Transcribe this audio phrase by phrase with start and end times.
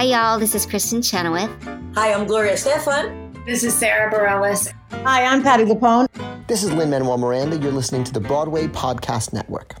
[0.00, 0.38] Hi, y'all.
[0.38, 1.50] This is Kristin Chenoweth.
[1.94, 3.44] Hi, I'm Gloria Estefan.
[3.44, 4.72] This is Sara Bareilles.
[5.04, 6.06] Hi, I'm Patti LuPone.
[6.46, 7.58] This is Lin Manuel Miranda.
[7.58, 9.74] You're listening to the Broadway Podcast Network.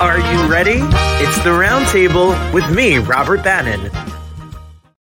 [0.00, 0.80] Are you ready?
[1.22, 3.88] It's the Roundtable with me, Robert Bannon.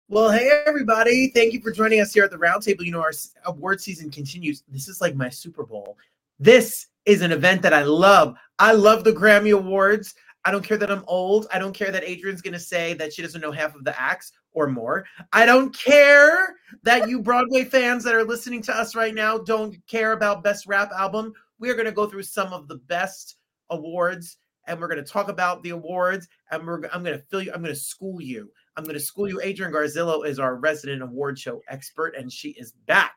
[0.08, 1.32] Well, hey everybody!
[1.34, 2.86] Thank you for joining us here at the Roundtable.
[2.86, 3.14] You know our
[3.46, 4.62] award season continues.
[4.68, 5.98] This is like my Super Bowl.
[6.38, 8.36] This is an event that I love.
[8.60, 10.16] I love the Grammy Awards.
[10.46, 11.48] I don't care that I'm old.
[11.54, 14.00] I don't care that Adrienne's going to say that she doesn't know half of the
[14.00, 15.06] acts or more.
[15.32, 19.76] I don't care that you Broadway fans that are listening to us right now don't
[19.88, 21.34] care about Best Rap Album.
[21.60, 23.38] We are going to go through some of the best
[23.70, 27.42] awards and we're going to talk about the awards and we're I'm going to fill
[27.42, 28.52] you I'm going to school you.
[28.76, 29.42] I'm going to school you.
[29.42, 33.16] Adrienne Garzillo is our resident award show expert and she is back.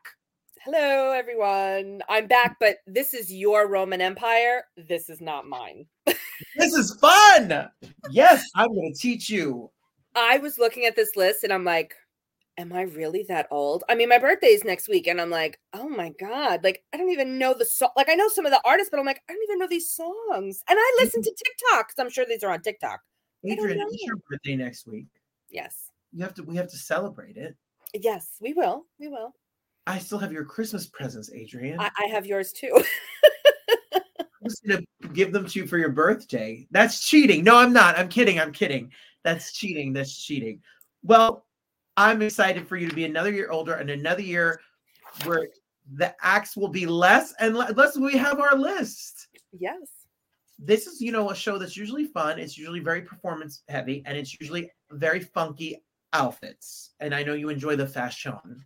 [0.69, 2.01] Hello, everyone.
[2.09, 4.65] I'm back, but this is your Roman Empire.
[4.75, 5.85] This is not mine.
[6.05, 7.69] this is fun.
[8.09, 9.71] Yes, I'm going to teach you.
[10.13, 11.95] I was looking at this list and I'm like,
[12.57, 13.85] am I really that old?
[13.87, 16.65] I mean, my birthday is next week, and I'm like, oh my God.
[16.65, 17.91] Like, I don't even know the song.
[17.95, 19.89] Like, I know some of the artists, but I'm like, I don't even know these
[19.89, 20.65] songs.
[20.69, 22.99] And I listen to TikTok because I'm sure these are on TikTok.
[23.49, 25.07] Adrienne, it's your birthday next week.
[25.49, 25.91] Yes.
[26.11, 27.55] You have to, we have to celebrate it.
[27.93, 28.83] Yes, we will.
[28.99, 29.31] We will.
[29.87, 31.79] I still have your Christmas presents, Adrienne.
[31.79, 32.83] I, I have yours too.
[33.95, 36.67] I'm just gonna give them to you for your birthday.
[36.71, 37.43] That's cheating.
[37.43, 37.97] No, I'm not.
[37.97, 38.39] I'm kidding.
[38.39, 38.91] I'm kidding.
[39.23, 39.93] That's cheating.
[39.93, 40.61] That's cheating.
[41.03, 41.45] Well,
[41.95, 44.59] I'm excited for you to be another year older and another year
[45.23, 45.47] where
[45.93, 47.97] the acts will be less and less.
[47.97, 49.27] We have our list.
[49.57, 49.79] Yes.
[50.59, 52.39] This is, you know, a show that's usually fun.
[52.39, 55.81] It's usually very performance heavy and it's usually very funky
[56.13, 56.91] outfits.
[56.99, 58.63] And I know you enjoy the fashion.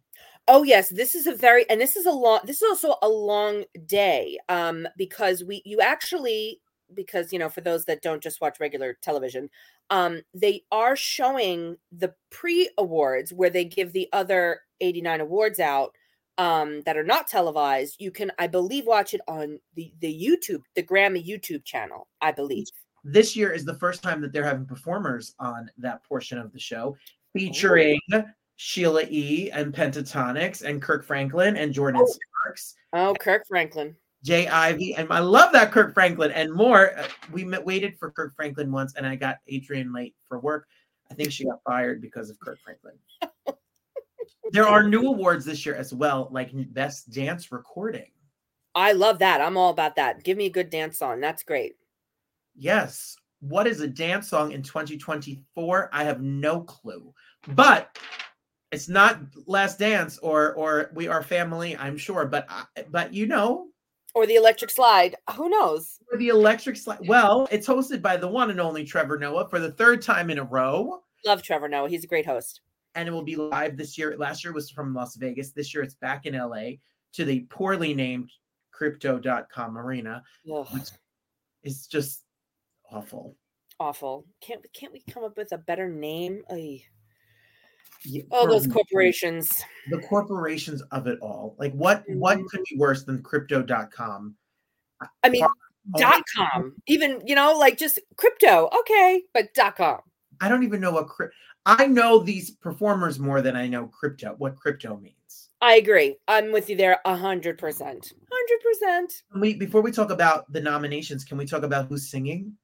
[0.48, 3.10] Oh yes, this is a very and this is a long this is also a
[3.10, 6.60] long day um because we you actually
[6.94, 9.50] because you know for those that don't just watch regular television
[9.90, 15.96] um they are showing the pre-awards where they give the other 89 awards out
[16.38, 20.62] um that are not televised you can i believe watch it on the the youtube
[20.76, 22.68] the grammy youtube channel i believe
[23.04, 26.60] this year is the first time that they're having performers on that portion of the
[26.60, 26.96] show
[27.34, 28.24] featuring Ooh.
[28.64, 29.50] Sheila E.
[29.50, 32.06] and Pentatonix and Kirk Franklin and Jordan oh.
[32.06, 32.76] Sparks.
[32.94, 33.96] Oh, Kirk Franklin.
[34.24, 34.48] J.
[34.48, 36.96] Ivy, and I love that Kirk Franklin and more.
[36.96, 40.68] Uh, we met, waited for Kirk Franklin once, and I got Adrienne late for work.
[41.10, 42.94] I think she got fired because of Kirk Franklin.
[44.52, 48.12] there are new awards this year as well, like Best Dance Recording.
[48.76, 49.42] I love that.
[49.42, 50.24] I'm all about that.
[50.24, 51.20] Give me a good dance song.
[51.20, 51.78] That's great.
[52.56, 53.18] Yes.
[53.40, 55.90] What is a dance song in 2024?
[55.92, 57.12] I have no clue.
[57.48, 57.98] But
[58.72, 62.48] it's not Last Dance or or We Are Family, I'm sure, but
[62.90, 63.68] but you know,
[64.14, 66.00] or the Electric Slide, who knows?
[66.12, 67.08] Or the Electric Slide.
[67.08, 70.40] Well, it's hosted by the one and only Trevor Noah for the third time in
[70.40, 71.02] a row.
[71.26, 71.90] Love Trevor Noah.
[71.90, 72.62] He's a great host.
[72.96, 74.16] And it will be live this year.
[74.18, 75.52] Last year was from Las Vegas.
[75.52, 76.72] This year it's back in LA
[77.14, 78.30] to the poorly named
[78.72, 80.24] crypto.com arena.
[80.52, 80.68] Ugh.
[80.72, 80.90] Which
[81.64, 82.24] is just
[82.92, 83.38] awful.
[83.80, 84.26] Awful.
[84.42, 86.44] Can't can't we come up with a better name?
[86.52, 86.84] Ay.
[88.32, 89.64] Oh, those corporations.
[89.90, 91.56] The corporations of it all.
[91.60, 92.20] Like what mm-hmm.
[92.20, 94.36] what could be worse than crypto.com?
[95.24, 95.46] I mean,
[95.98, 96.76] dot com.
[96.88, 98.70] Even, you know, like just crypto.
[98.80, 100.00] Okay, but dot com.
[100.40, 101.08] I don't even know what
[101.66, 105.50] I know these performers more than I know crypto, what crypto means.
[105.62, 106.18] I agree.
[106.28, 108.14] I'm with you there a hundred percent.
[108.32, 109.24] Hundred percent.
[109.40, 112.58] We before we talk about the nominations, can we talk about who's singing?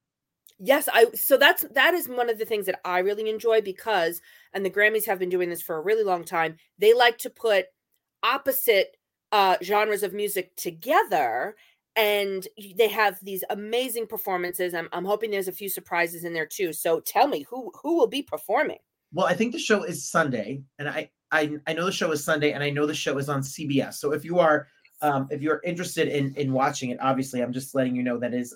[0.60, 4.22] Yes, I so that's that is one of the things that I really enjoy because
[4.54, 6.58] and the Grammys have been doing this for a really long time.
[6.80, 7.66] They like to put
[8.24, 8.98] opposite
[9.32, 11.56] uh genres of music together
[11.96, 14.74] and they have these amazing performances.
[14.74, 16.74] I'm I'm hoping there's a few surprises in there too.
[16.74, 18.80] So tell me who who will be performing?
[19.14, 22.24] Well, I think the show is Sunday and I I I know the show is
[22.24, 23.96] Sunday and I know the show is on CBS.
[23.96, 24.68] So if you are
[25.02, 28.34] um, if you're interested in in watching it, obviously, I'm just letting you know that
[28.34, 28.56] is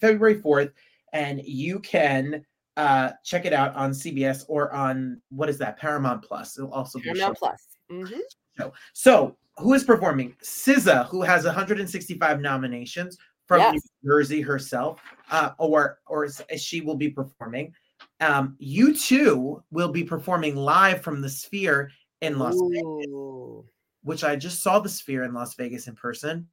[0.00, 0.72] February 4th
[1.14, 2.44] and you can
[2.76, 6.58] uh, check it out on CBS or on what is that Paramount Plus.
[6.58, 7.66] It'll also be Paramount Plus.
[7.90, 8.20] Mm-hmm.
[8.58, 10.36] So, so who is performing?
[10.42, 13.16] SZA, who has 165 nominations
[13.46, 13.74] from yes.
[13.74, 15.00] New Jersey herself,
[15.30, 17.72] uh, or or she will be performing.
[18.20, 21.90] Um, U2 will be performing live from the Sphere
[22.22, 22.70] in Las Ooh.
[22.70, 23.70] Vegas,
[24.02, 26.48] which I just saw the Sphere in Las Vegas in person.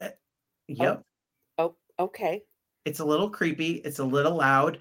[0.00, 0.08] Uh,
[0.68, 1.02] yep.
[1.58, 2.42] Oh, oh okay.
[2.84, 3.76] It's a little creepy.
[3.84, 4.78] It's a little loud.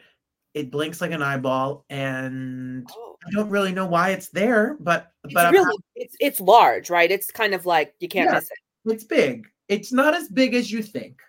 [0.53, 3.15] It blinks like an eyeball, and oh.
[3.25, 7.11] I don't really know why it's there, but it's but really it's it's large, right?
[7.11, 8.91] It's kind of like you can't yeah, miss it.
[8.91, 9.47] It's big.
[9.67, 11.19] It's not as big as you think.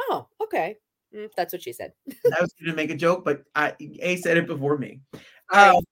[0.00, 0.76] Oh, okay.
[1.14, 1.92] Mm, that's what she said.
[2.08, 5.00] I was going to make a joke, but I, A said it before me.
[5.52, 5.84] Um,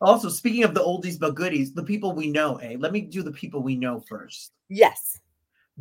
[0.00, 3.22] also, speaking of the oldies but goodies, the people we know, A, let me do
[3.22, 4.52] the people we know first.
[4.70, 5.20] Yes.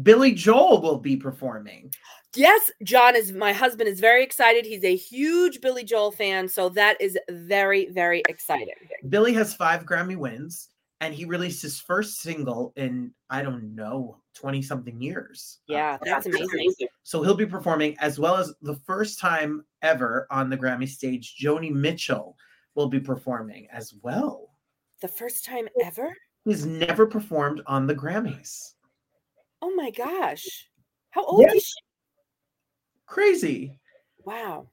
[0.02, 1.94] Billy Joel will be performing.
[2.36, 4.66] Yes, John is my husband is very excited.
[4.66, 8.76] He's a huge Billy Joel fan, so that is very very exciting.
[9.10, 10.70] Billy has five Grammy wins,
[11.02, 15.60] and he released his first single in, I don't know, 20 something years.
[15.70, 16.74] Uh, Yeah, that's amazing.
[17.04, 21.36] So he'll be performing as well as the first time ever on the Grammy stage,
[21.42, 22.38] Joni Mitchell
[22.76, 24.50] will be performing as well.
[25.02, 26.14] The first time ever?
[26.46, 28.74] He's never performed on the Grammys.
[29.62, 30.68] Oh my gosh.
[31.12, 31.56] How old Yes.
[31.56, 31.74] is she?
[33.06, 33.80] Crazy.
[34.24, 34.70] Wow.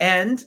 [0.00, 0.44] And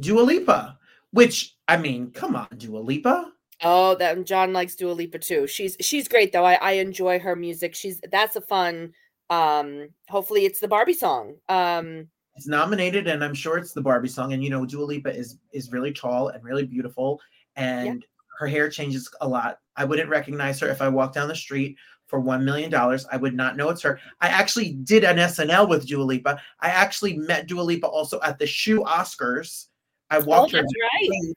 [0.00, 0.78] Dua Lipa,
[1.12, 3.32] which I mean, come on, Dua Lipa.
[3.62, 5.46] Oh, that John likes Dua Lipa too.
[5.46, 6.44] She's she's great though.
[6.44, 7.74] I, I enjoy her music.
[7.74, 8.92] She's that's a fun
[9.30, 11.34] um hopefully it's the Barbie song.
[11.48, 14.32] Um It's nominated, and I'm sure it's the Barbie song.
[14.32, 17.20] And you know, Dua Lipa is is really tall and really beautiful,
[17.56, 18.04] and
[18.38, 19.58] her hair changes a lot.
[19.76, 21.76] I wouldn't recognize her if I walked down the street
[22.08, 23.06] for one million dollars.
[23.12, 24.00] I would not know it's her.
[24.20, 26.40] I actually did an SNL with Dua Lipa.
[26.60, 29.66] I actually met Dua Lipa also at the Shoe Oscars.
[30.10, 31.34] I oh, walked her right.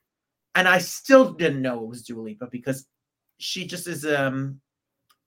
[0.55, 2.87] and I still didn't know it was Dua Lipa because
[3.37, 4.59] she just is um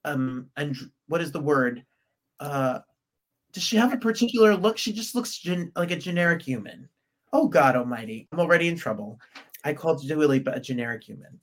[0.05, 0.75] um and
[1.09, 1.85] what is the word?
[2.41, 2.81] Uh
[3.53, 4.79] does she have a particular look?
[4.79, 6.89] She just looks gen- like a generic human.
[7.33, 8.29] Oh God Almighty!
[8.33, 9.21] I'm already in trouble.
[9.63, 11.39] I called Dua Lipa a generic human.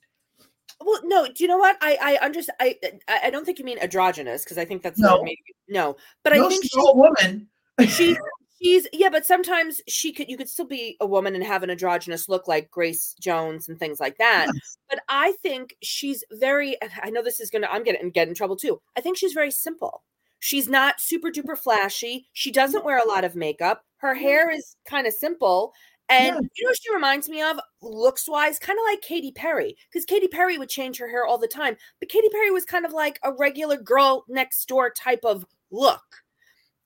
[0.84, 1.76] Well, no, do you know what?
[1.80, 2.76] I I understand I
[3.08, 5.22] I don't think you mean androgynous because I think that's No.
[5.22, 5.38] maybe
[5.68, 5.96] no.
[6.22, 7.48] But I think she's she, a woman.
[7.88, 8.16] she
[8.62, 11.70] she's yeah but sometimes she could you could still be a woman and have an
[11.70, 14.76] androgynous look like grace jones and things like that Yes.
[14.88, 18.54] but i think she's very i know this is gonna i'm gonna get in trouble
[18.54, 20.04] too i think she's very simple
[20.38, 24.76] she's not super duper flashy she doesn't wear a lot of makeup her hair is
[24.88, 25.72] kind of simple
[26.12, 26.40] and Yeah.
[26.56, 30.28] you know she reminds me of looks wise kind of like Katy Perry because Katy
[30.28, 33.18] Perry would change her hair all the time but Katy Perry was kind of like
[33.24, 36.02] a regular girl next door type of look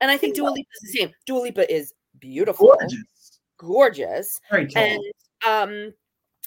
[0.00, 1.11] and I think Dua Lipa is the same.
[1.25, 3.40] Dua Lipa is beautiful, Gorgeous.
[3.58, 4.82] gorgeous, Very tall.
[4.82, 5.02] and
[5.46, 5.94] um,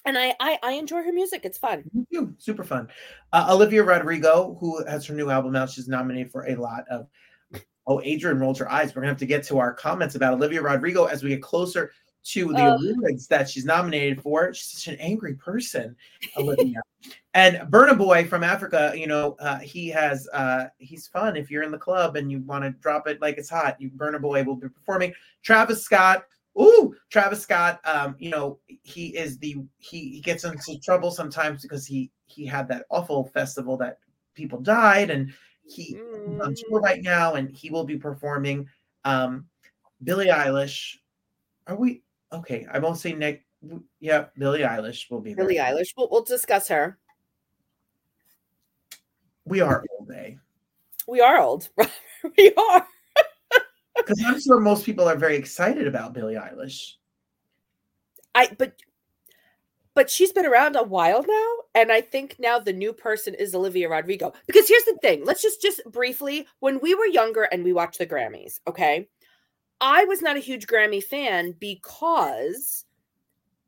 [0.04, 1.40] and I, I I enjoy her music.
[1.44, 1.82] It's fun.
[2.12, 2.32] Too.
[2.38, 2.88] Super fun.
[3.32, 7.08] Uh, Olivia Rodrigo, who has her new album out, she's nominated for a lot of.
[7.88, 8.94] Oh, Adrienne rolled her eyes.
[8.94, 11.90] We're gonna have to get to our comments about Olivia Rodrigo as we get closer
[12.22, 12.76] to the Oh.
[12.76, 14.52] awards that she's nominated for.
[14.52, 15.96] She's such an angry person,
[16.36, 16.80] Olivia.
[17.34, 21.36] and Burna Boy from Africa, you know, uh, he has uh, he's fun.
[21.36, 23.90] If you're in the club and you want to drop it like it's hot, you
[23.90, 25.14] Burna Boy will be performing.
[25.42, 26.24] Travis Scott,
[26.60, 31.62] ooh, Travis Scott, um, you know, he is the he he gets into trouble sometimes
[31.62, 33.98] because he he had that awful festival that
[34.34, 35.32] people died and
[35.66, 35.84] he
[36.26, 38.68] he's on tour right now and he will be performing.
[39.04, 39.46] Um,
[40.04, 40.96] Billie Eilish,
[41.66, 42.02] are we
[42.32, 42.66] okay?
[42.70, 43.44] I won't say Nick.
[44.00, 45.44] Yeah, Billie Eilish will be there.
[45.44, 45.94] Billie Eilish.
[45.96, 46.98] We'll, we'll discuss her.
[49.44, 50.40] We are all day eh?
[51.08, 51.68] We are old.
[52.38, 52.86] we are.
[53.96, 56.92] because I'm sure most people are very excited about Billie Eilish.
[58.34, 58.74] I but
[59.94, 63.54] but she's been around a while now, and I think now the new person is
[63.54, 64.32] Olivia Rodrigo.
[64.46, 67.98] Because here's the thing: let's just just briefly, when we were younger and we watched
[67.98, 69.08] the Grammys, okay,
[69.80, 72.84] I was not a huge Grammy fan because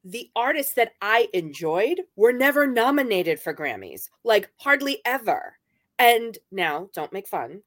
[0.04, 5.56] the artists that I enjoyed were never nominated for Grammys, like hardly ever.
[5.98, 7.62] And now, don't make fun.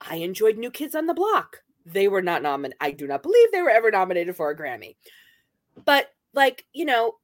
[0.00, 1.58] I enjoyed New Kids on the Block.
[1.84, 2.78] They were not nominated.
[2.80, 4.96] I do not believe they were ever nominated for a Grammy.
[5.84, 7.14] But like, you know,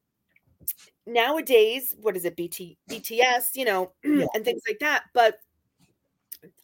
[1.07, 4.27] nowadays, what is it, BT BTS, you know, Yeah.
[4.35, 5.05] and things like that.
[5.15, 5.39] But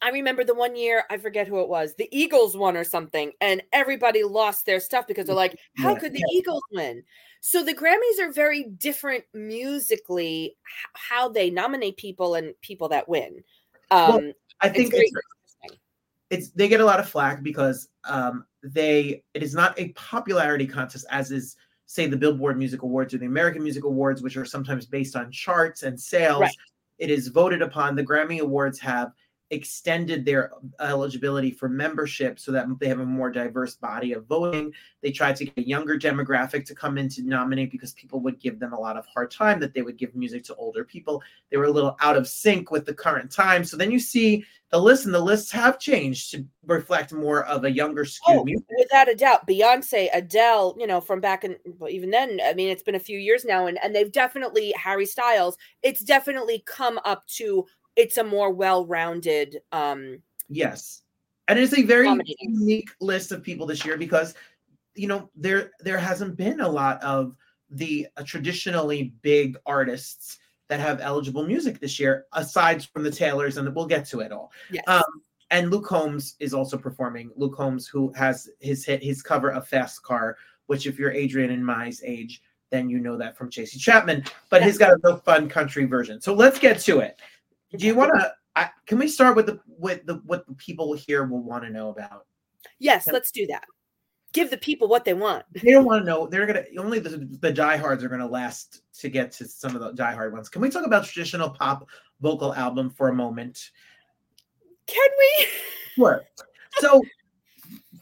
[0.01, 3.31] I remember the one year, I forget who it was, the Eagles won or something,
[3.41, 7.03] and everybody lost their stuff because they're like, how could the Eagles win?
[7.41, 10.57] So the Grammys are very different musically,
[10.93, 13.43] how they nominate people and people that win.
[13.91, 14.31] Um, Well,
[14.61, 15.09] I think very
[15.63, 15.77] it's,
[16.29, 20.67] it's they get a lot of flack because um, they it is not a popularity
[20.67, 21.55] contest as is
[21.85, 25.31] say the Billboard Music Awards or the American Music Awards, which are sometimes based on
[25.31, 26.41] charts and sales.
[26.41, 26.55] Right.
[26.99, 27.95] It is voted upon.
[27.95, 29.13] The Grammy Awards have
[29.51, 34.71] extended their eligibility for membership so that they have a more diverse body of voting.
[35.01, 38.39] They tried to get a younger demographic to come in to nominate because people would
[38.39, 41.23] give them a lot of hard time that they would give music to older people.
[41.49, 43.63] They were a little out of sync with the current time.
[43.63, 47.63] So then you see the list, and the lists have changed to reflect more of
[47.63, 48.67] a younger skewed Oh, music.
[48.77, 52.69] without a doubt, Beyonce, Adele, you know, from back in well, even then, I mean,
[52.69, 55.57] it's been a few years now, and and they've definitely Harry Styles.
[55.81, 57.65] It's definitely come up to
[57.95, 61.03] it's a more well-rounded um Yes.
[61.47, 62.53] And it's a very Nominating.
[62.53, 64.33] unique list of people this year because
[64.95, 67.35] you know there there hasn't been a lot of
[67.69, 73.57] the uh, traditionally big artists that have eligible music this year aside from the Taylors
[73.57, 74.51] and we'll get to it all.
[74.71, 74.83] Yes.
[74.87, 75.03] Um
[75.51, 77.31] and Luke Combs is also performing.
[77.35, 81.51] Luke Combs who has his hit his cover of Fast Car, which if you're Adrienne
[81.51, 85.17] and Mai's age, then you know that from Tracy Chapman, but he's got a real
[85.17, 86.21] fun country version.
[86.21, 87.19] So let's get to it.
[87.77, 88.33] Do you want to
[88.85, 91.89] can we start with the with the what the people here will want to know
[91.89, 92.25] about?
[92.79, 93.65] yes, let's do that.
[94.31, 95.45] Give the people what they want.
[95.53, 96.27] They don't want to know.
[96.27, 99.93] They're gonna only the the diehards are gonna last to get to some of the
[99.93, 100.49] diehard ones.
[100.49, 101.87] Can we talk about traditional pop
[102.21, 103.71] vocal album for a moment?
[104.87, 105.47] Can we?
[105.95, 106.21] Sure.
[106.79, 107.01] So,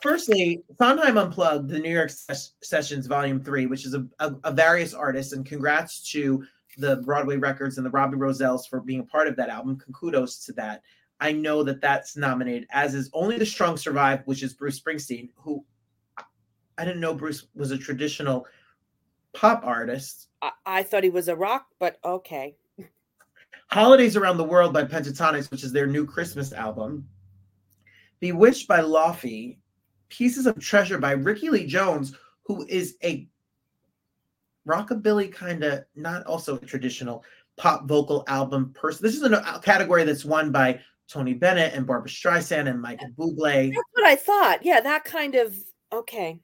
[0.02, 4.52] firstly, Sondheim Unplugged, the New York Ses- Sessions Volume Three, which is a, a, a
[4.52, 6.46] various artists, and congrats to
[6.78, 9.78] the Broadway Records and the Robbie Rosells for being a part of that album.
[9.94, 10.84] Kudos to that.
[11.20, 15.30] I know that that's nominated, as is Only the Strong Survive, which is Bruce Springsteen,
[15.36, 15.66] who
[16.78, 18.46] I didn't know Bruce was a traditional
[19.34, 20.28] pop artist.
[20.42, 22.56] I, I thought he was a rock, but okay.
[23.70, 27.08] Holidays Around the World by Pentatonix, which is their new Christmas album.
[28.20, 29.58] Bewitched by Laufey.
[30.10, 32.14] Pieces of Treasure by Rickie Lee Jones,
[32.46, 33.28] who is a
[34.68, 37.24] rockabilly kind of not also a traditional
[37.58, 39.04] pop vocal album person.
[39.04, 43.10] This is a a category that's won by Tony Bennett and Barbra Streisand and Michael
[43.18, 43.74] Bublé.
[43.74, 44.64] That's what I thought.
[44.64, 45.58] Yeah, that kind of
[45.92, 46.40] okay.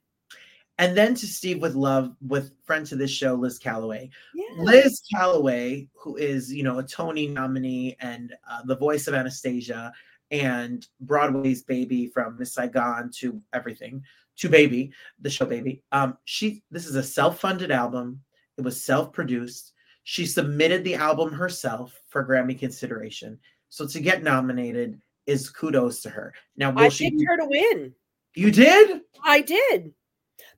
[0.79, 4.09] And then to Steve with Love with friend to this show, Liz Callaway.
[4.33, 4.63] Yeah.
[4.63, 9.93] Liz Callaway, who is, you know, a Tony nominee and uh, the voice of Anastasia
[10.31, 14.03] and Broadway's baby from Miss Saigon to everything
[14.37, 15.81] to Baby, the show Baby.
[15.91, 18.21] Um, she this is a self-funded album.
[18.57, 19.73] It was self-produced.
[20.03, 23.39] She submitted the album herself for Grammy consideration.
[23.69, 26.33] So to get nominated is kudos to her.
[26.57, 27.09] Now, will I she?
[27.09, 27.93] picked her to win.
[28.35, 29.01] You did?
[29.23, 29.93] I did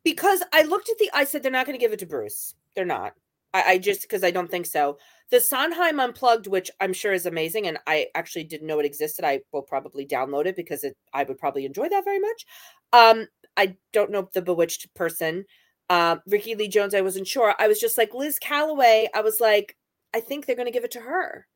[0.03, 1.10] because I looked at the.
[1.13, 2.55] I said they're not going to give it to Bruce.
[2.75, 3.13] They're not.
[3.53, 4.98] I, I just because I don't think so.
[5.32, 9.25] The Sondheim Unplugged, which I'm sure is amazing, and I actually didn't know it existed.
[9.25, 10.96] I will probably download it because it.
[11.13, 12.46] I would probably enjoy that very much.
[12.94, 15.45] Um, I don't know the Bewitched person.
[15.89, 17.53] Uh, Rickie Lee Jones, I wasn't sure.
[17.59, 19.07] I was just like Liz Callaway.
[19.13, 19.75] I was like,
[20.13, 21.47] I think they're going to give it to her.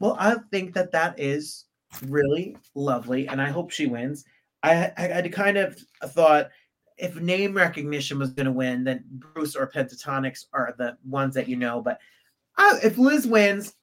[0.00, 1.66] Well, I think that that is
[2.06, 4.24] really lovely, and I hope she wins.
[4.62, 6.50] I I, I kind of thought
[6.98, 11.48] if name recognition was going to win, then Bruce or Pentatonix are the ones that
[11.48, 11.80] you know.
[11.80, 11.98] But
[12.56, 13.74] I, if Liz wins,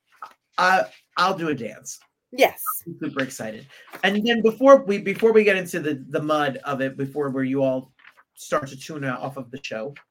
[0.57, 0.85] I
[1.17, 1.99] I'll do a dance.
[2.35, 2.61] Yes.
[2.85, 3.67] I'm super excited.
[4.03, 7.43] And then before we before we get into the the mud of it, before where
[7.43, 7.91] you all
[8.35, 9.93] start to tune out off of the show.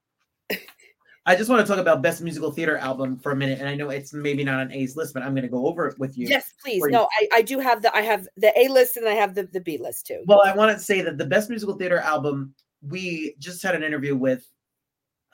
[1.25, 3.77] I just want to talk about best musical theater album for a minute, and I
[3.77, 6.19] know it's maybe not on A's list, but I'm going to go over it with
[6.19, 6.27] you.
[6.27, 6.83] Yes, please.
[6.83, 6.91] you.
[6.91, 9.45] No, I, I do have the I have the A list and I have the,
[9.45, 10.23] the B list too.
[10.27, 12.55] Well, I want to say that the best musical theater album
[12.89, 14.45] we just had an interview with,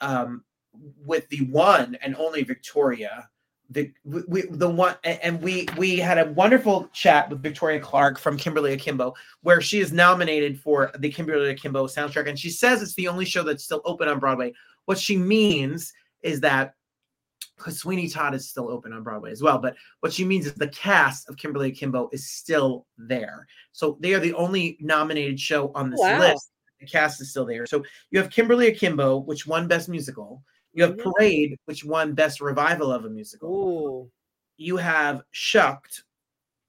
[0.01, 0.43] um,
[1.03, 3.27] with the one and only Victoria.
[3.71, 8.35] The we, the one and we we had a wonderful chat with Victoria Clark from
[8.35, 12.95] Kimberly Akimbo, where she is nominated for the Kimberly Akimbo soundtrack, and she says it's
[12.95, 14.53] the only show that's still open on Broadway.
[14.85, 16.73] What she means is that
[17.57, 19.59] because Sweeney Todd is still open on Broadway as well.
[19.59, 23.45] But what she means is the cast of Kimberly Akimbo is still there.
[23.73, 26.19] So they are the only nominated show on this Wow.
[26.19, 26.51] list.
[26.79, 27.65] The cast is still there.
[27.65, 30.41] So you have Kimberly Akimbo, which won Best Musical.
[30.79, 31.03] You have Mhm.
[31.03, 33.49] Parade, which won Best Revival of a Musical.
[33.53, 34.11] Ooh.
[34.55, 36.03] You have Shucked,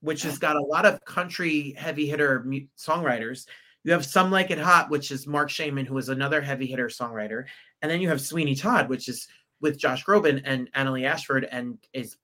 [0.00, 3.46] which has got a lot of country heavy hitter mu- songwriters.
[3.84, 6.88] You have Some Like It Hot, which is Marc Shaiman, who is another heavy hitter
[6.88, 7.46] songwriter.
[7.82, 9.28] And then you have Sweeney Todd, which is
[9.60, 12.16] with Josh Groban and Annaleigh Ashford and is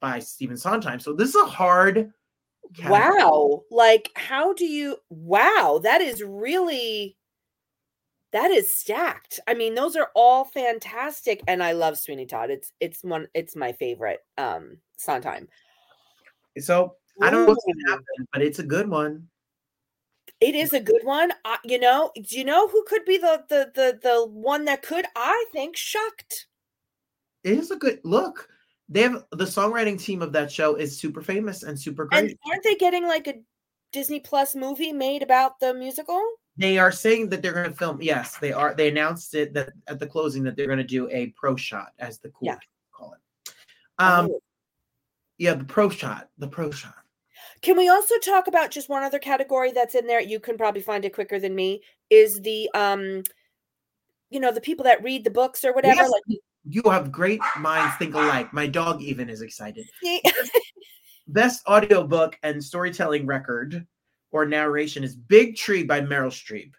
[0.00, 1.00] by Stephen Sondheim.
[1.00, 2.12] So this is a hard
[2.74, 3.00] category.
[3.00, 3.64] Wow.
[3.70, 7.16] Like how do you wow, that is really
[8.34, 9.38] that is stacked.
[9.46, 12.50] I mean, those are all fantastic and I love Sweeney Todd.
[12.50, 15.48] It's it's one it's my favorite um Sondheim.
[16.58, 17.72] So I don't know what's Ooh.
[17.72, 19.28] gonna happen, but it's a good one.
[20.40, 21.30] It is a good one.
[21.44, 24.82] Uh, you know, do you know who could be the the the the one that
[24.82, 25.06] could?
[25.14, 26.46] I think Shucked.
[27.44, 28.48] It is a good look.
[28.88, 32.30] They have the songwriting team of that show is super famous and super great.
[32.30, 33.40] And aren't they getting like a
[33.92, 36.20] Disney Plus movie made about the musical?
[36.56, 38.00] They are saying that they're going to film.
[38.00, 38.74] Yes, they are.
[38.74, 41.92] They announced it that at the closing that they're going to do a pro shot,
[41.98, 42.58] as the cool Yeah.
[42.92, 43.52] call it.
[43.98, 44.40] Um, Oh.
[45.38, 46.94] yeah, the pro shot, the pro shot.
[47.60, 50.20] Can we also talk about just one other category that's in there?
[50.20, 51.82] You can probably find it quicker than me.
[52.10, 53.22] Is the um,
[54.30, 55.94] you know, the people that read the books or whatever.
[55.94, 58.52] Yes, Like, you have great minds think alike.
[58.52, 59.86] My dog even is excited.
[61.28, 63.86] Best audiobook and storytelling record
[64.34, 66.72] or narration is Big Tree by Meryl Streep.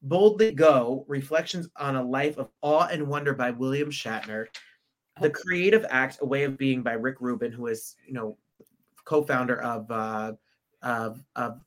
[0.00, 4.46] Boldly Go, Reflections on a Life of Awe and Wonder by William Shatner.
[5.20, 8.38] The Creative Act, A Way of Being by Rick Rubin, who is, you know,
[9.04, 10.32] co-founder of uh
[10.82, 11.60] of of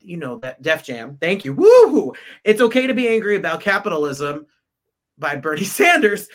[0.00, 1.18] you know that Def Jam.
[1.20, 1.52] Thank you.
[1.52, 2.14] Woo!
[2.44, 4.46] It's okay to be angry about capitalism
[5.18, 6.28] by Bernie Sanders.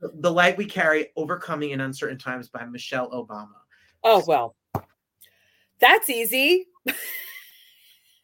[0.00, 3.56] the light we carry, overcoming in uncertain times by Michelle Obama.
[4.04, 4.54] Oh well,
[5.80, 6.68] that's easy.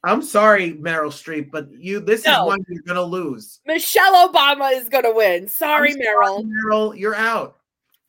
[0.05, 2.43] I'm sorry, Meryl Streep, but you this No.
[2.43, 3.61] is one you're gonna lose.
[3.67, 5.47] Michelle Obama is going to win.
[5.47, 6.43] Sorry, Meryl.
[6.45, 7.59] Meryl, you're out.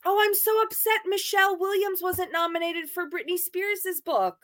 [0.05, 1.01] Oh, I'm so upset.
[1.05, 4.38] Michelle Williams wasn't nominated for Britney Spears' book.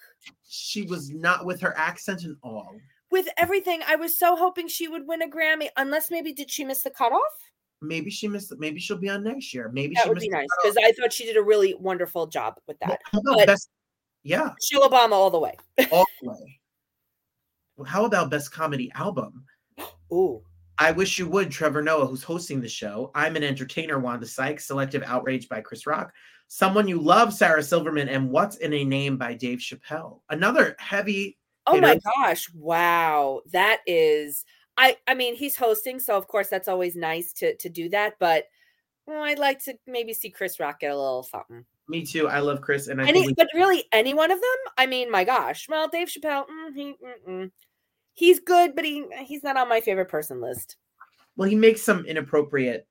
[0.48, 2.75] She was not with her accent and all.
[3.10, 5.70] With everything, I was so hoping she would win a Grammy.
[5.77, 7.22] Unless maybe did she miss the cutoff?
[7.82, 8.54] Maybe she missed.
[8.60, 9.70] Maybe she'll be on next year.
[9.74, 12.27] Maybe That she would missed be nice because I thought she did a really wonderful
[12.27, 13.00] job with that.
[13.13, 13.70] But- best?
[14.24, 15.56] Yeah, Michelle Obama all the way.
[15.92, 16.57] all the way.
[17.86, 19.43] How about best comedy album?
[20.12, 20.41] Ooh.
[20.79, 23.12] I Wish You Would, Trevor Noah, who's hosting the show.
[23.15, 24.67] I'm an Entertainer, Wanda Sykes.
[24.67, 26.13] Selective Outrage by Chris Rock.
[26.48, 28.10] Someone You Love, Sarah Silverman.
[28.10, 30.22] And What's in a Name by Dave Chappelle.
[30.29, 31.38] Another heavy.
[31.65, 32.50] Oh my gosh.
[32.53, 33.41] Wow.
[33.51, 34.46] That is
[34.77, 38.13] I I mean he's hosting, so of course that's always nice to to do that,
[38.19, 38.46] but
[39.05, 41.65] well, I'd like to maybe see Chris Rock get a little something.
[41.88, 42.27] Me too.
[42.27, 42.88] I love Chris.
[42.88, 44.74] And I Any, believe but really any one of them?
[44.77, 45.67] I mean, my gosh.
[45.69, 46.96] Well, Dave Chappelle, mm, he,
[47.27, 47.50] mm-mm.
[48.18, 50.76] He's good, but he he's not on my favorite person list.
[51.36, 52.88] well, he makes some inappropriate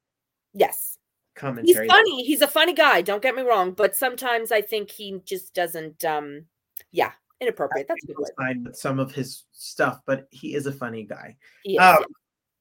[0.54, 0.99] Yes.
[1.35, 1.87] commentary.
[1.87, 2.25] He's funny.
[2.25, 6.04] He's a funny guy, don't get me wrong, but sometimes I think he just doesn't
[6.04, 6.45] um
[6.92, 7.88] yeah, inappropriate.
[7.88, 11.37] That's fine with some of his stuff, but he is a funny guy.
[11.64, 11.76] Is.
[11.78, 12.04] Um,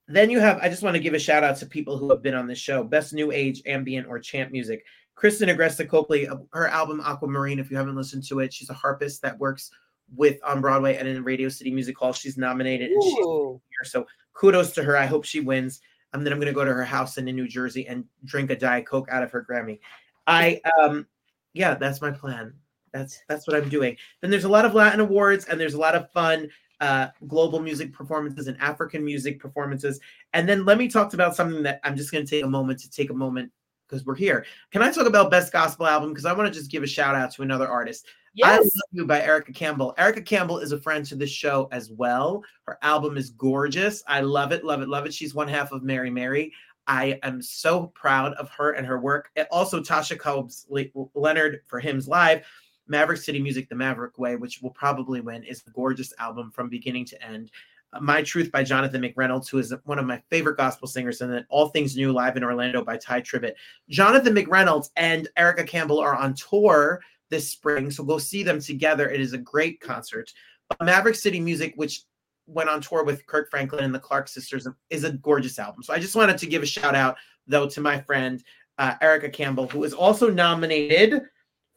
[0.07, 2.21] then you have, I just want to give a shout out to people who have
[2.23, 2.83] been on this show.
[2.83, 4.83] Best New Age, Ambient, or Chant Music.
[5.15, 8.73] Kirsten Agresta Copely, uh, her album Aquamarine, if you haven't listened to it, she's a
[8.73, 9.71] harpist that works
[10.13, 12.13] with on Broadway and in Radio City Music Hall.
[12.13, 13.85] She's nominated and she's here.
[13.85, 14.97] So kudos to her.
[14.97, 15.81] I hope she wins.
[16.13, 18.55] And then I'm going to go to her house in New Jersey and drink a
[18.55, 19.79] Diet Coke out of her Grammy.
[20.27, 21.07] I, um,
[21.53, 22.53] yeah, that's my plan.
[22.93, 23.97] That's that's what I'm doing.
[24.21, 27.59] Then there's a lot of Latin awards and there's a lot of fun uh, global
[27.59, 29.99] music performances and African music performances.
[30.33, 32.79] And then let me talk about something that I'm just going to take a moment
[32.79, 33.51] to take a moment
[33.95, 34.45] because we're here.
[34.71, 36.09] Can I talk about best gospel album?
[36.09, 38.05] Because I want to just give a shout out to another artist.
[38.33, 38.49] Yes.
[38.49, 39.93] I Love You by Erica Campbell.
[39.97, 42.43] Erica Campbell is a friend to this show as well.
[42.65, 44.03] Her album is gorgeous.
[44.07, 45.13] I love it, love it, love it.
[45.13, 46.51] She's one half of Mary Mary.
[46.85, 49.31] I am so proud of her and her work.
[49.35, 50.67] And also, Tasha Cobbs
[51.15, 52.45] Leonard for Hymns Live.
[52.87, 56.69] Maverick City Music, The Maverick Way, which will probably win, is a gorgeous album from
[56.69, 57.49] beginning to end.
[57.95, 61.31] Uh, My Truth by Jonathan McReynolds, who is one of my favorite gospel singers, and
[61.31, 63.53] then All Things New Live in Orlando by Tye Tribbett.
[63.89, 69.09] Jonathan McReynolds and Erica Campbell are on tour this spring, so go see them together.
[69.09, 70.31] It is a great concert.
[70.69, 72.03] But Maverick City Music, which
[72.47, 75.83] went on tour with Kirk Franklin and the Clark sisters, is a gorgeous album.
[75.83, 78.43] So I just wanted to give a shout out, though, to my friend
[78.77, 81.23] uh, Erica Campbell, who is also nominated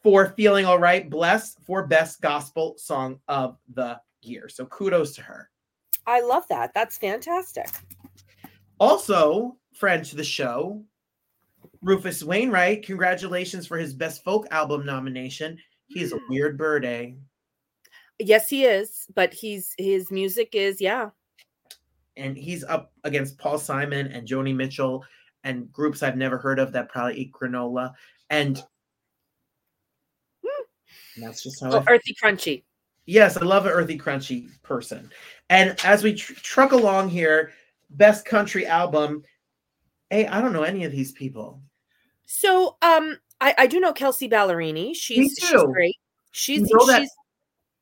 [0.03, 4.49] for Feeling All Right, Blessed for Best Gospel Song of the Year.
[4.49, 5.51] So kudos to her.
[6.09, 6.73] I love that.
[6.75, 7.69] That's fantastic.
[8.81, 10.83] Also, friend to the show,
[11.83, 12.85] Rufus Wainwright.
[12.85, 15.59] Congratulations for his Best Folk Album nomination.
[15.87, 17.11] He's a weird bird, eh?
[18.19, 21.11] Yes, he is, but he's his music is yeah.
[22.17, 25.05] And he's up against Paul Simon and Joni Mitchell
[25.45, 27.93] and groups I've never heard of that probably eat granola.
[28.31, 28.63] And
[31.19, 32.65] that's just how Oh, earthy crunchy.
[33.09, 35.11] Yes, I love an earthy, crunchy person.
[35.49, 37.53] And as we tr- truck along here,
[37.89, 39.23] best country album.
[40.11, 41.63] Hey, I don't know any of these people.
[42.27, 44.95] So um I, I do know Kelsea Ballerini.
[44.95, 45.97] She's she's great.
[46.33, 47.09] She's know that-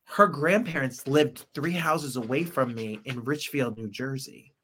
[0.05, 4.55] Her grandparents lived three houses away from me in Richfield, New Jersey.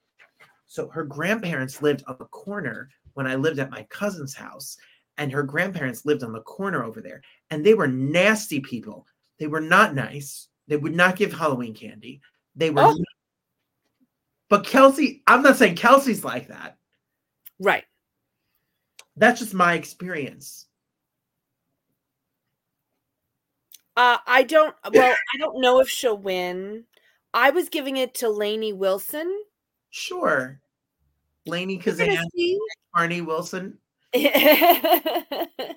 [0.68, 4.76] So her grandparents lived on the corner when I lived at my cousin's house,
[5.18, 7.20] and her grandparents lived on the corner over there.
[7.50, 9.08] And they were nasty people.
[9.40, 10.46] They were not nice.
[10.72, 12.22] They would not give Halloween candy.
[12.56, 12.80] They were.
[12.80, 12.96] Oh.
[14.48, 16.78] But Kelsea, I'm not saying Kelsea's like that.
[17.60, 17.84] right.
[19.14, 20.64] That's just my experience.
[23.98, 26.84] Uh I don't well, I don't know if she'll win.
[27.34, 29.42] I was giving it to Lainey Wilson.
[29.90, 30.58] Sure.
[31.46, 32.16] Lainie Kazan.
[32.96, 33.76] Arnie Wilson.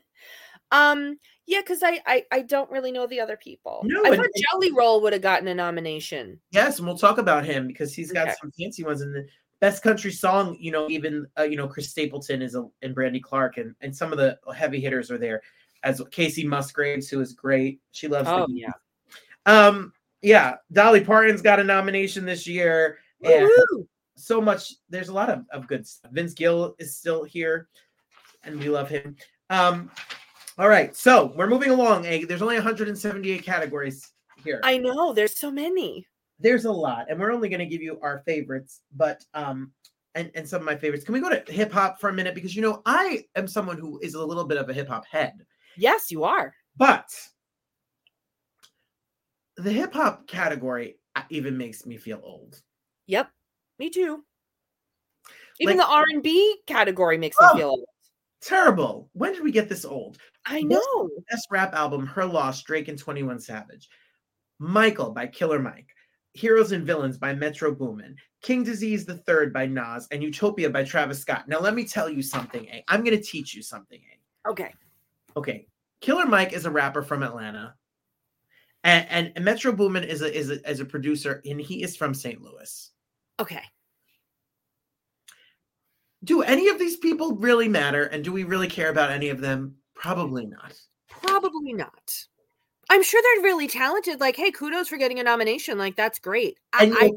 [0.72, 4.28] um yeah because I, I i don't really know the other people No, i thought
[4.52, 8.12] jelly roll would have gotten a nomination Yes, and we'll talk about him because he's
[8.12, 8.36] got Okay.
[8.42, 9.26] some fancy ones in the
[9.62, 10.58] best country song.
[10.60, 13.96] You know, even uh, you know Chris Stapleton is a, and Brandy Clark, and and
[13.96, 15.42] some of the heavy hitters are there.
[15.84, 18.28] As Kacey Musgraves, who is great, she loves.
[18.30, 18.72] oh the, yeah
[19.46, 23.88] Um, yeah, Dolly Parton's got a nomination this year, and Woo-hoo.
[24.16, 24.74] so much.
[24.90, 26.12] There's a lot of, of good stuff.
[26.12, 27.68] Vince Gill is still here,
[28.44, 29.16] and we love him.
[29.50, 29.92] Um,
[30.58, 32.04] all right, so we're moving along.
[32.04, 34.12] There's only 178 categories
[34.44, 34.62] here.
[34.64, 36.06] I know there's so many.
[36.40, 39.72] There's a lot, and we're only going to give you our favorites, but um,
[40.16, 41.04] and and some of my favorites.
[41.06, 42.36] Can we go to hip hop for a minute?
[42.36, 45.06] Because you know, I am someone who is a little bit of a hip hop
[45.06, 45.34] head,
[45.78, 46.54] Yes, you are.
[46.78, 47.10] but
[49.58, 52.62] the hip hop category uh, even makes me feel old.
[53.08, 53.30] Yep,
[53.80, 54.24] me too.
[55.60, 57.56] Even Like- the R and B category makes me Oh.
[57.58, 57.86] feel old.
[58.42, 59.10] Terrible.
[59.14, 60.18] When did we get this old?
[60.46, 61.10] I know.
[61.30, 63.90] Best rap album, Her Loss, Drake and 21 Savage.
[64.60, 65.90] Michael by Killer Mike.
[66.34, 68.16] Heroes and Villains by Metro Boomin.
[68.42, 71.48] King Disease the Third by Nas and Utopia by Travis Scott.
[71.48, 72.84] Now let me tell you something, A.
[72.90, 74.50] I'm gonna teach you something, A.
[74.50, 74.74] Okay.
[75.38, 75.68] Okay.
[76.02, 77.74] Killer Mike is a rapper from Atlanta.
[78.84, 81.96] And, and, and Metro Boomin is a, is a is a producer, and he is
[81.96, 82.40] from St.
[82.42, 82.92] Louis.
[83.40, 83.64] Okay.
[86.24, 88.04] Do any of these people really matter?
[88.04, 89.76] And do we really care about any of them?
[89.96, 90.74] Probably not.
[91.10, 92.14] Probably not.
[92.90, 94.20] I'm sure they're really talented.
[94.20, 95.78] Like, hey, kudos for getting a nomination.
[95.78, 96.60] Like, that's great.
[96.74, 97.12] I, And I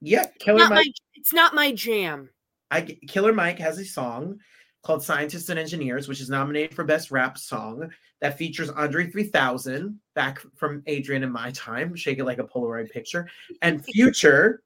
[0.00, 0.70] Yeah, Killer Mike.
[0.70, 2.28] my, it's not my jam.
[2.70, 4.38] I Killer Mike has a song
[4.82, 7.88] called Scientists and Engineers, which is nominated for Best Rap Song
[8.20, 12.90] that features Andre 3000 back from Adrienne and my time, shake it like a Polaroid
[12.90, 13.28] picture,
[13.62, 14.62] and Future.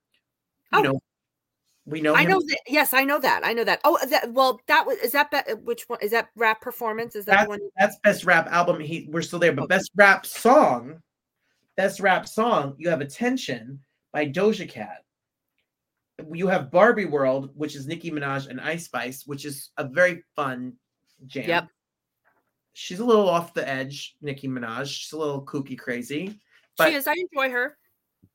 [0.73, 0.83] You Oh.
[0.83, 1.03] know,
[1.91, 2.61] we know I know that.
[2.67, 3.45] Yes, I know that.
[3.45, 3.81] I know that.
[3.85, 4.33] Oh, that.
[4.33, 4.99] Well, that was.
[4.99, 5.99] Is that be- uh, which one?
[6.01, 7.17] Is that rap performance?
[7.17, 7.61] Is that that's, one?
[7.77, 8.81] that's Best Rap Album.
[8.81, 9.77] He we're still there, but Okay.
[9.77, 11.03] Best Rap Song,
[11.77, 13.81] Best Rap Song, you have Attention
[14.13, 15.05] by Doja Cat.
[16.33, 20.23] You have Barbie World, which is Nicki Minaj and Ice Spice, which is a very
[20.37, 20.75] fun
[21.27, 21.49] jam.
[21.49, 21.69] Yep.
[22.75, 24.87] She's a little off the edge, Nicki Minaj.
[24.87, 26.39] She's a little kooky crazy.
[26.77, 27.07] But she is.
[27.07, 27.77] I enjoy her.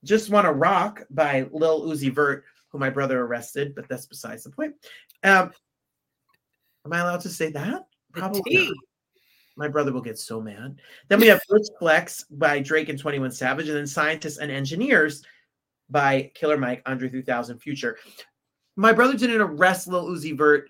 [0.04, 2.44] Just Wanna Rock by Lil Uzi Vert,
[2.76, 4.76] who my brother arrested, but that's besides the point.
[5.24, 5.54] Um,
[6.86, 7.88] am I allowed to say that?
[8.12, 8.70] Probably.
[9.56, 10.82] My brother will get so mad.
[11.08, 15.24] Then we have Rich Flex by Drake and 21 Savage, and then Scientists and Engineers
[15.90, 17.98] by Killer Mike, Andre 3000 Future.
[18.76, 20.70] My brother didn't arrest Lil Uzi Vert.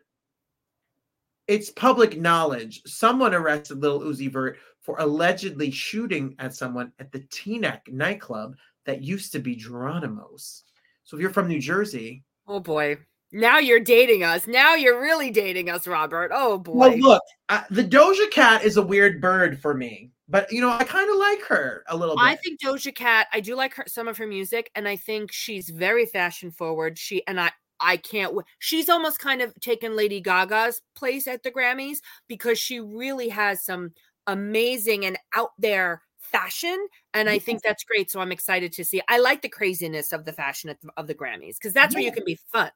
[1.48, 2.84] It's public knowledge.
[2.86, 9.02] Someone arrested Lil Uzi Vert for allegedly shooting at someone at the Teaneck nightclub that
[9.02, 10.66] used to be Geronimo's.
[11.06, 12.98] So if you're from New Jersey, Oh boy.
[13.32, 14.48] Now you're dating us.
[14.48, 16.32] Now you're really dating us, Robert.
[16.34, 16.74] Oh boy.
[16.74, 20.70] well, look, uh, the Doja Cat is a weird bird for me, but you know,
[20.70, 22.24] I kind of like her a little bit.
[22.24, 25.32] I think Doja Cat, I do like her some of her music, and I think
[25.32, 26.98] she's very fashion forward.
[26.98, 31.44] She and I I can't w- she's almost kind of taken Lady Gaga's place at
[31.44, 33.92] the Grammys because she really has some
[34.28, 39.02] amazing and out there fashion and I think that's great so I'm excited to see.
[39.08, 42.04] I like the craziness of the fashion at the, of the Grammys because that's where
[42.04, 42.72] you can be fun.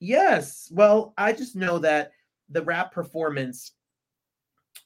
[0.00, 0.70] Yes.
[0.72, 2.12] Well, I just know that
[2.48, 3.72] the rap performance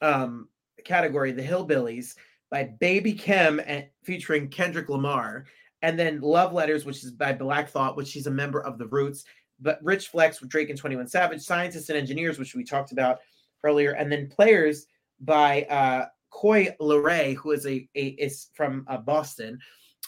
[0.01, 0.47] um
[0.83, 2.15] category, the Hillbillies
[2.49, 5.45] by Baby Keem and featuring Kendrick Lamar,
[5.81, 8.87] and then Love Letters, which is by Black Thought, which she's a member of the
[8.87, 9.25] Roots,
[9.59, 13.19] but Rich Flex with Drake and 21 Savage, Scientists and Engineers, which we talked about
[13.63, 14.87] earlier, and then Players
[15.19, 16.05] by uh
[16.37, 19.59] Coi Leray, who is a, a is from uh, Boston,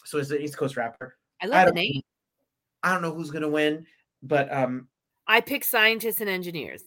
[0.06, 1.18] so is an East Coast rapper.
[1.42, 2.02] I I love the name.
[2.84, 3.86] I don't know who's gonna win,
[4.22, 4.88] but um
[5.28, 6.84] I pick scientists and engineers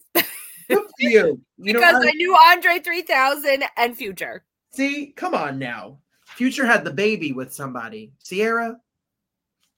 [0.99, 1.41] you.
[1.57, 4.43] You know, because I- I knew Andre 3000 and Future.
[4.71, 5.99] See, come on now.
[6.25, 8.11] Future had the baby with somebody.
[8.23, 8.77] Ciara?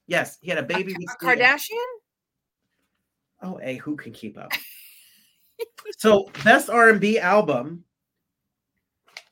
[0.07, 1.85] Yes, he had a baby with A Kardashian?
[3.41, 4.51] Oh, hey, who can keep up?
[5.97, 7.83] so, best R&B album.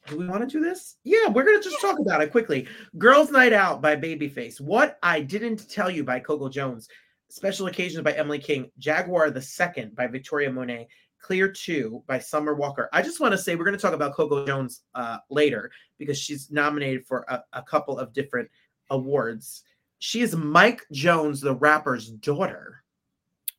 [0.07, 0.97] Do we want to do this?
[1.03, 2.67] Yeah, we're gonna just talk about it quickly.
[2.97, 4.59] Girls' Night Out by Babyface.
[4.59, 6.89] What I Didn't Tell You by Coco Jones.
[7.29, 8.69] Special Occasions by Emily King.
[8.77, 10.87] Jaguar the Second by Victoria Monet.
[11.19, 12.89] Clear 2 by Summer Walker.
[12.91, 16.17] I just want to say we're going to talk about Coco Jones uh, later because
[16.19, 18.49] she's nominated for a, a couple of different
[18.89, 19.63] awards.
[19.99, 22.83] She is Mike Jones, the rapper's daughter.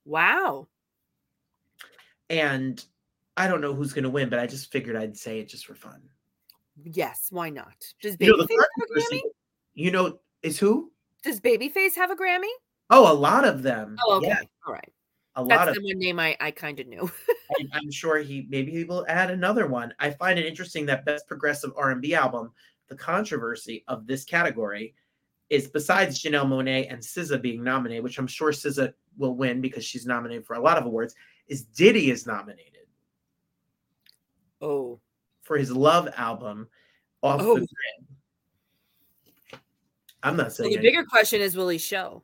[0.05, 0.69] Wow.
[2.29, 2.85] And
[3.37, 5.65] I don't know who's going to win, but I just figured I'd say it just
[5.65, 6.03] for fun.
[6.83, 7.75] Yes, why not?
[8.03, 9.21] Does You know, Babyface have a Grammy?
[9.75, 10.91] you know, is who?
[11.23, 12.51] Does Babyface have a Grammy?
[12.91, 13.97] Oh, a lot of them.
[14.05, 14.29] Oh, okay.
[14.29, 14.93] Yeah, All right.
[15.37, 17.11] a lot That's of the one name I, I kind of knew.
[17.73, 19.95] I'm sure he maybe he will add another one.
[19.99, 22.53] I find it interesting that best progressive R&B album,
[22.89, 24.95] the controversy of this category
[25.51, 29.85] is besides Janelle Monáe and SZA being nominated, which I'm sure SZA will win because
[29.85, 31.15] she's nominated for a lot of awards,
[31.49, 32.75] is Diddy is nominated
[34.65, 35.01] oh.
[35.45, 36.69] For his Love album,
[37.23, 37.55] Off Oh.
[37.55, 39.61] the Grid.
[40.23, 40.93] I'm not Well, saying the anything.
[40.95, 42.23] bigger question is, will he show?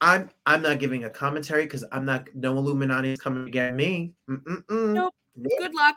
[0.00, 2.28] I'm I'm not giving a commentary because I'm not.
[2.34, 4.12] No Illuminati is coming to get me.
[4.30, 4.92] Mm-mm-mm.
[4.92, 5.14] Nope.
[5.36, 5.52] Nope.
[5.58, 5.96] Good luck.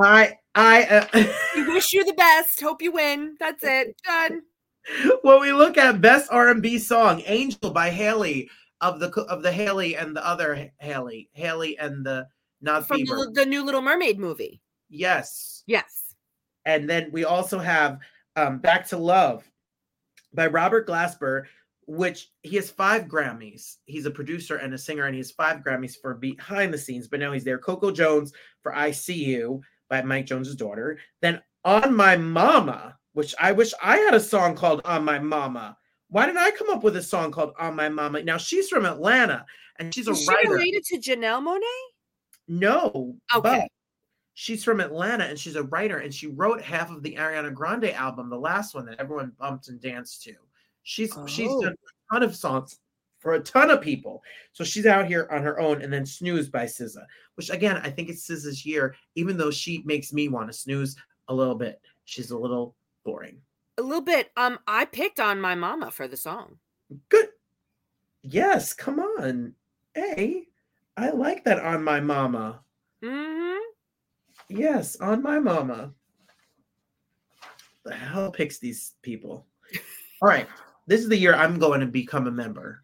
[0.00, 0.84] I I.
[0.84, 1.06] Uh,
[1.56, 2.60] We wish you the best.
[2.62, 3.36] Hope you win.
[3.40, 3.94] That's it.
[4.06, 4.42] Done.
[5.22, 8.48] when we look at best R&B song, "Angel" by Haley
[8.80, 12.26] of the of the Haley and the other Haley, Haley and the
[12.62, 14.62] not From the, the new Little Mermaid movie.
[14.90, 16.14] Yes, Yes.
[16.64, 17.98] and then we also have
[18.36, 19.48] um, "Back to Love"
[20.34, 21.44] by Robert Glasper,
[21.86, 23.76] which he has five Grammys.
[23.86, 27.08] He's a producer and a singer, and he has five Grammys for behind the scenes.
[27.08, 27.58] But now he's there.
[27.58, 30.98] Coco Jones for "I See You" by Mike Jones's daughter.
[31.22, 35.76] Then "On My Mama," which I wish I had a song called "On My Mama."
[36.10, 38.22] Why didn't I come up with a song called "On My Mama"?
[38.22, 39.44] Now she's from Atlanta
[39.78, 40.50] and she's a Is she writer.
[40.52, 41.60] related to Janelle Monáe?
[42.48, 43.68] No, Okay.
[44.40, 47.86] She's from Atlanta and she's a writer and she wrote half of the Ariana Grande
[47.90, 50.34] album, the last one that everyone bumped and danced to.
[50.84, 51.60] She's she's Oh.
[51.62, 52.78] done a ton of songs
[53.18, 54.22] for a ton of people.
[54.52, 57.90] So she's out here on her own and then Snooze by SZA, which again, I
[57.90, 60.94] think it's SZA's year, even though she makes me want to snooze
[61.26, 61.80] a little bit.
[62.04, 63.40] She's a little boring.
[63.76, 64.30] A little bit.
[64.36, 66.58] Um, I picked on my mama for the song.
[67.08, 67.30] Good.
[68.22, 69.54] Yes, come on.
[69.96, 70.46] Hey,
[70.96, 72.60] I like that on my mama.
[73.02, 73.57] Mm-hmm.
[74.48, 75.92] Yes, on my mama.
[77.84, 79.46] The hell picks these people?
[80.20, 80.48] All right,
[80.86, 82.82] this is the year I'm going to become a member.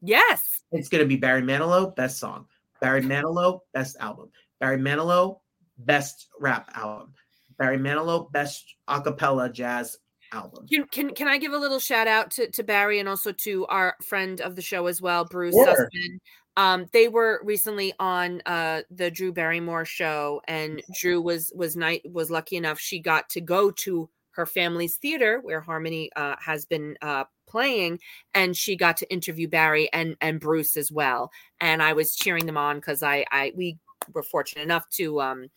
[0.00, 0.62] Yes.
[0.72, 2.46] It's going to be Barry Manilow, best song.
[2.80, 4.30] Barry Manilow, best album.
[4.58, 5.40] Barry Manilow,
[5.78, 7.12] best rap album.
[7.58, 9.98] Barry Manilow, best acapella jazz
[10.32, 10.66] album.
[10.66, 13.66] Can, can can I give a little shout out to, to Barry and also to
[13.66, 15.66] our friend of the show as well, Bruce Sure.
[15.66, 16.18] Sussman.
[16.56, 22.02] Um, they were recently on uh the Drew Barrymore show, and Drew was was night
[22.10, 26.64] was lucky enough she got to go to her family's theater where Harmony uh, has
[26.64, 28.00] been uh, playing,
[28.34, 31.30] and she got to interview Barry and and Bruce as well.
[31.60, 33.78] And I was cheering them on because I I we
[34.12, 35.48] were fortunate enough to um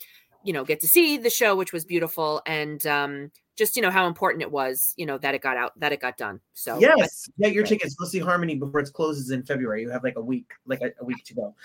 [0.44, 3.92] you know get to see the show, which was beautiful, and um just you know
[3.92, 6.40] how important it was you know that it got out that it got done.
[6.54, 7.96] So Yes, get your tickets.
[7.96, 9.82] Go see Harmony before it closes in February.
[9.82, 11.56] You have like a week, like a, a week to go.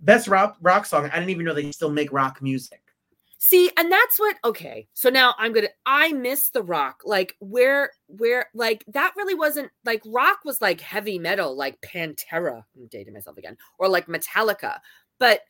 [0.00, 1.10] Best rock rock song.
[1.12, 2.82] I didn't even know they still make rock music.
[3.40, 4.88] See, and that's what okay.
[4.94, 7.02] So now I'm gonna I miss the rock.
[7.04, 12.64] Like where where like that really wasn't like rock was like heavy metal, like Pantera.
[12.76, 14.80] I'm dating myself again, or like Metallica.
[15.20, 15.42] But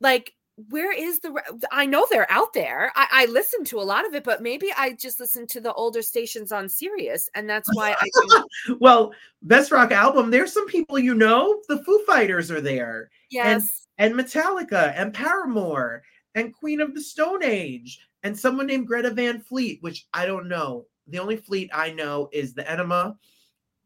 [0.00, 0.32] like
[0.68, 1.34] where is the
[1.72, 2.92] I know they're out there.
[2.94, 5.72] I, I listen to a lot of it, but maybe I just listen to the
[5.74, 8.42] older stations on Sirius, and that's why I
[8.80, 9.12] Well,
[9.42, 10.30] best rock album.
[10.30, 11.60] There's some people you know.
[11.68, 13.88] The Foo Fighters are there, yes.
[13.98, 16.02] and Metallica, and Paramore,
[16.36, 20.48] and Queen of the Stone Age, and someone named Greta Van Fleet, which I don't
[20.48, 20.86] know.
[21.08, 23.16] The only Fleet I know is the Enema,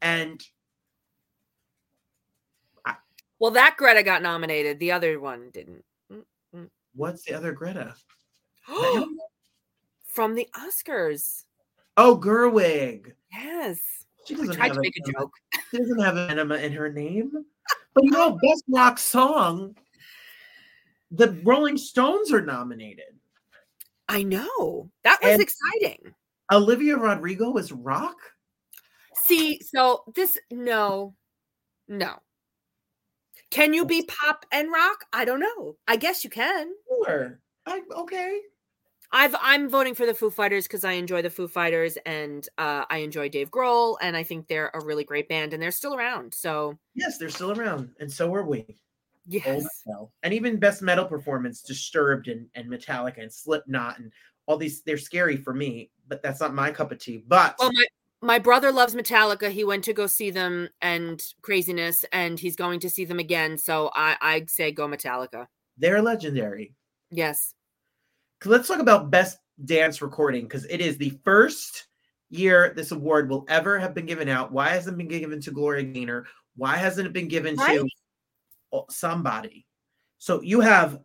[0.03, 0.39] and
[3.39, 4.77] Well, that Greta got nominated.
[4.77, 5.83] The other one didn't.
[6.99, 7.95] What's the other Greta?
[10.07, 11.45] From the Oscars.
[11.97, 13.13] Oh, Gerwig.
[13.31, 13.79] Yes.
[14.25, 15.31] She doesn't tried have to a- make a joke.
[15.71, 17.31] She doesn't have an enema in her name.
[17.95, 19.75] But you know, best rock song.
[21.11, 23.15] The Rolling Stones are nominated.
[24.07, 24.91] I know.
[25.03, 26.13] That was And- exciting.
[26.51, 28.17] Olivia Rodrigo is rock.
[29.15, 31.15] See, so this no.
[31.87, 32.19] No.
[33.51, 35.05] Can you be pop and rock?
[35.13, 35.75] I don't know.
[35.87, 36.71] I guess you can.
[37.05, 37.39] Sure.
[37.65, 38.39] I, okay.
[39.11, 42.85] I've I'm voting for the Foo Fighters because I enjoy the Foo Fighters and uh,
[42.91, 45.95] I enjoy Dave Grohl and I think they're a really great band and they're still
[45.95, 46.31] around.
[46.33, 48.65] So Yes, they're still around, and so are we.
[49.27, 49.65] yes.
[50.21, 54.11] And even best metal performance, Disturbed and, and Metallica and Slipknot and
[54.45, 54.83] all these.
[54.83, 57.23] They're scary for me, but that's not my cup of tea.
[57.27, 57.85] But Well, my
[58.21, 59.49] my brother loves Metallica.
[59.49, 63.57] He went to go see them and Craziness, and he's going to see them again.
[63.57, 65.47] So I I say go Metallica.
[65.77, 66.73] they're legendary.
[67.11, 67.53] Yes.
[68.45, 71.87] let's talk about best dance recording because it is the first
[72.29, 74.51] year this award will ever have been given out.
[74.51, 76.25] Why hasn't it been given to Gloria Gaynor?
[76.55, 77.79] Why hasn't it been given Right.
[78.71, 79.65] to somebody?
[80.19, 80.99] So you have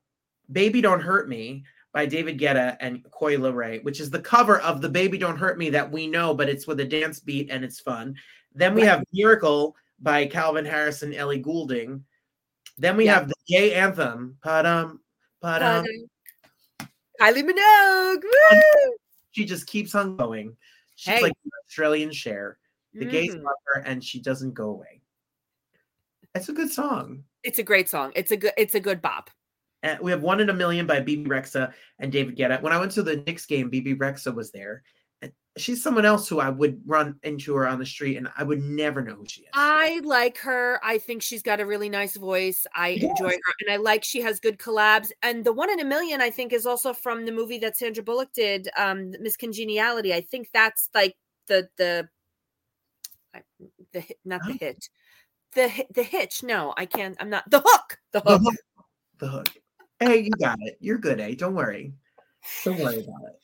[0.53, 4.83] "Baby Don't Hurt Me" by David Guetta and Coy Ray, which is the cover of
[4.83, 7.64] the "Baby Don't Hurt Me" that we know, but it's with a dance beat and
[7.64, 8.16] it's fun.
[8.52, 8.88] Then we Right.
[8.90, 12.04] have "Miracle" by Calvin Harris and Ellie Goulding.
[12.76, 13.14] Then we Yeah.
[13.14, 14.98] have the gay anthem, "Padam
[15.42, 15.87] Padam."
[17.20, 18.22] Kylie Minogue.
[18.24, 18.96] Woo!
[19.30, 20.57] she just keeps on going.
[20.96, 21.22] She's Hey.
[21.22, 22.59] like the Australian Cher.
[22.92, 23.42] The gays Mhm.
[23.44, 25.00] love her, and she doesn't go away.
[26.35, 27.24] It's a good song.
[27.44, 28.12] It's a great song.
[28.16, 28.52] It's a good.
[28.57, 29.30] It's a good bop.
[29.85, 32.61] And we have "One in a Million by Bebe Rexha and David Guetta.
[32.62, 34.83] When I went to the Knicks game, Bebe Rexha was there.
[35.20, 38.44] And she's someone else who I would run into her on the street and I
[38.44, 39.49] would never know who she is.
[39.53, 40.81] I like her.
[40.83, 42.66] I think she's got a really nice voice.
[42.75, 45.11] I enjoy her, and I like she has good collabs.
[45.23, 48.03] And the one in a million, I think, is also from the movie that Sandra
[48.03, 50.14] Bullock did, um, Miss Congeniality.
[50.14, 51.14] I think that's like
[51.47, 52.09] the the
[53.92, 54.59] the not the Huh?
[54.61, 54.88] hit,
[55.55, 56.42] the the hitch.
[56.42, 57.16] No, I can't.
[57.20, 57.99] I'm not the hook.
[58.12, 58.42] The the hook.
[58.42, 58.55] hook.
[59.18, 59.49] The hook.
[60.00, 60.76] Hey, you got it.
[60.80, 61.35] You're good, eh?
[61.35, 61.92] Don't worry.
[62.64, 63.40] Don't worry about it.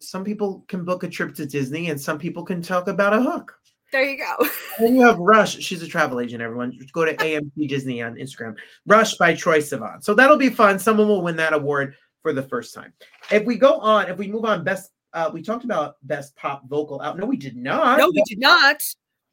[0.00, 3.20] Some people can book a trip to Disney and some people can talk about a
[3.22, 3.54] hook.
[3.92, 4.48] There you go.
[4.78, 5.58] And you have Rush.
[5.60, 6.72] She's a travel agent, everyone.
[6.72, 8.56] Just go to AMC Disney on Instagram.
[8.86, 10.02] Rush by Troye Sivan.
[10.02, 10.80] So that'll be fun.
[10.80, 12.92] Someone will win that award for the first time.
[13.30, 16.68] If we go on, if we move on, best uh we talked about best pop
[16.68, 17.16] vocal out.
[17.16, 17.98] No, we did not.
[17.98, 18.82] no, we did not.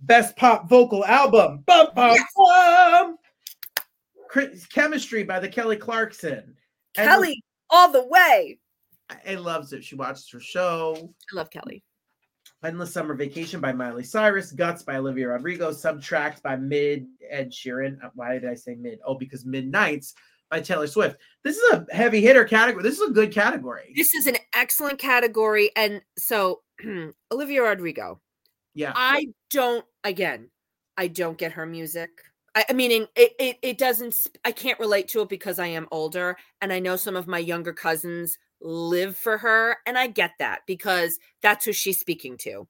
[0.01, 1.63] Best pop vocal album.
[1.65, 3.17] Bum, bum, bum.
[4.31, 6.55] Chris- Chemistry by the Kelly Clarkson.
[6.97, 8.59] And Kelly, all the way.
[9.27, 9.83] I loves it.
[9.83, 11.13] She watches her show.
[11.31, 11.83] I love Kelly.
[12.63, 18.01] Endless Summer Vacation by Miley Cyrus, Guts by Olivia Rodrigo, Subtract by Mid Ed Sheeran.
[18.03, 18.99] Uh, Why did I say mid?
[19.05, 20.13] Oh, because Midnights
[20.49, 21.17] by Taylor Swift.
[21.43, 22.83] This is a heavy hitter category.
[22.83, 23.91] This is a good category.
[23.95, 25.71] This is an excellent category.
[25.75, 26.61] And so,
[27.31, 28.21] Olivia Rodrigo,
[28.75, 28.93] Yeah.
[28.95, 30.51] I don't, again,
[30.97, 32.09] I don't get her music.
[32.55, 36.37] I, meaning it, it, it doesn't, I can't relate to it because I am older
[36.61, 39.77] and I know some of my younger cousins live for her.
[39.85, 42.67] And I get that because that's who she's speaking to.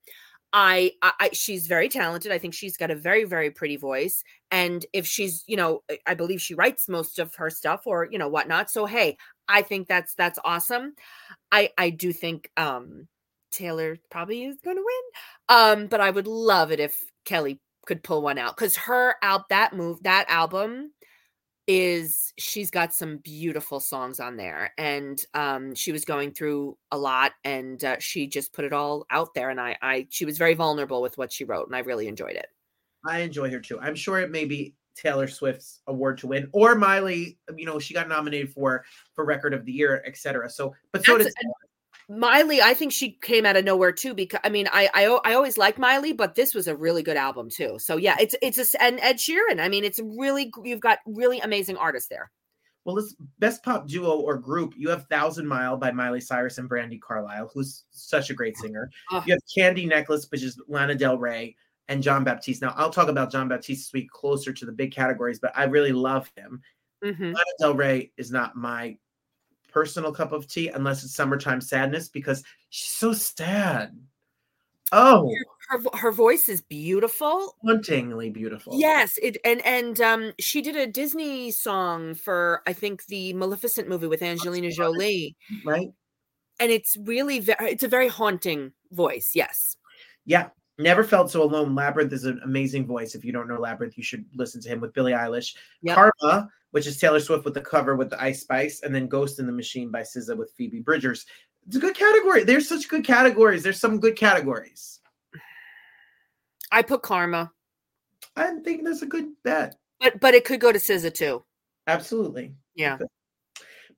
[0.54, 2.32] I, I, she's very talented.
[2.32, 4.24] I think she's got a very, very pretty voice.
[4.52, 8.08] And if she's, you know, I- I believe she writes most of her stuff or,
[8.12, 8.70] you know, whatnot.
[8.70, 9.18] So, hey,
[9.48, 10.94] I think that's, that's awesome.
[11.52, 13.08] I, I do think, um,
[13.52, 15.58] Taylor probably is going to win.
[15.58, 19.50] Um, but I would love it if Kelly could pull one out because her out
[19.50, 20.92] that move that album
[21.68, 26.98] is she's got some beautiful songs on there and um she was going through a
[26.98, 30.38] lot and uh, she just put it all out there and I I she was
[30.38, 32.48] very vulnerable with what she wrote and I really enjoyed it.
[33.06, 33.80] I enjoy her too.
[33.80, 37.94] I'm sure it may be Taylor Swift's award to win or Miley, you know, she
[37.94, 40.50] got nominated for for record of the year, etc.
[40.50, 41.52] So, but so That's- did
[42.18, 44.14] Miley, I think she came out of nowhere too.
[44.14, 47.18] Because I mean, I I, I always like Miley, but this was a really good
[47.18, 47.78] album too.
[47.80, 49.60] So yeah, it's it's a, and Ed Sheeran.
[49.60, 52.32] I mean, it's really you've got really amazing artists there.
[52.84, 56.70] Well, this best pop duo or group, you have Thousand Mile by Miley Cyrus and
[56.70, 58.90] Brandi Carlile, who's such a great singer.
[59.12, 59.24] Oh.
[59.26, 61.56] You have Candy Necklace, which is Lana Del Rey
[61.90, 62.62] and Jon Batiste.
[62.62, 65.66] Now, I'll talk about Jon Batiste this week closer to the big categories, but I
[65.66, 66.62] really love him.
[67.04, 67.34] Mhm.
[67.34, 68.98] Lana Del Rey is not my
[69.72, 73.98] personal cup of tea unless it's summertime sadness because she's so sad.
[74.94, 75.34] Oh,
[75.70, 77.56] Her her voice is beautiful.
[77.64, 78.78] hauntingly beautiful.
[78.78, 83.88] Yes, it and and um she did a Disney song for I think the Maleficent
[83.88, 84.70] movie with Angelina.
[84.72, 85.88] Jolie, Right?
[86.60, 89.32] and it's really very it's a very haunting voice.
[89.34, 89.78] Yes.
[90.26, 90.50] Yeah.
[90.78, 91.74] Never felt so alone.
[91.76, 93.14] Labrinth is an amazing voice.
[93.16, 95.56] If you don't know Labrinth, you should listen to him with Billie Eilish.
[95.84, 95.96] Yep.
[95.96, 99.40] Karma, which is Taylor Swift with the cover with the Ice Spice, and then Ghost
[99.40, 101.26] in the Machine by SZA with Phoebe Bridgers.
[101.68, 102.44] It's a good category.
[102.44, 103.62] There's such good categories.
[103.64, 105.00] There's some good categories.
[106.72, 107.52] I put Karma,
[108.36, 109.76] I think that's a good bet.
[110.00, 111.44] but but it could go to SZA too.
[111.88, 112.56] Absolutely.
[112.76, 112.98] Yeah.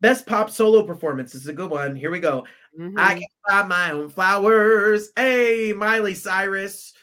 [0.01, 1.95] Best pop solo performance this is a good one.
[1.95, 2.45] Here we go.
[2.77, 3.19] I Mhm.
[3.19, 5.11] can buy my own flowers.
[5.15, 6.93] Hey, Miley Cyrus.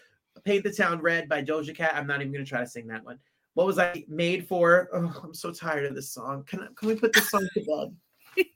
[0.45, 1.95] Paint the Town Red by Doja Cat.
[1.95, 3.19] I'm not even going to try to sing that one.
[3.55, 4.89] What was I made for?
[4.93, 6.45] Oh, I'm so tired of this song.
[6.47, 7.97] Can, I- can we put this song to bed?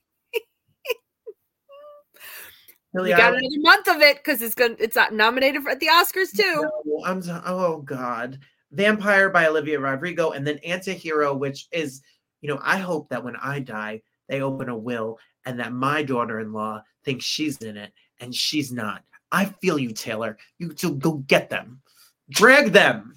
[2.94, 5.80] Billie You got another month of it because it's gonna it's not nominated for at
[5.80, 6.68] the Oscars too.
[6.84, 8.38] No, I'm oh god.
[8.70, 12.02] Vampire by Olivia Rodrigo and then Antihero which is
[12.40, 16.02] you know I hope that when I die they open a will and that my
[16.02, 19.02] daughter-in-law thinks she's in it and she's not.
[19.32, 20.38] I feel you Taylor.
[20.58, 21.82] You to go get them.
[22.30, 23.16] Drag them.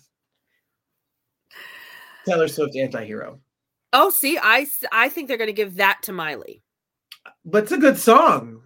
[2.28, 3.40] Taylor Swift Antihero.
[3.94, 6.62] Oh, see, I I think they're gonna give that to Miley.
[7.46, 8.62] But it's a good song.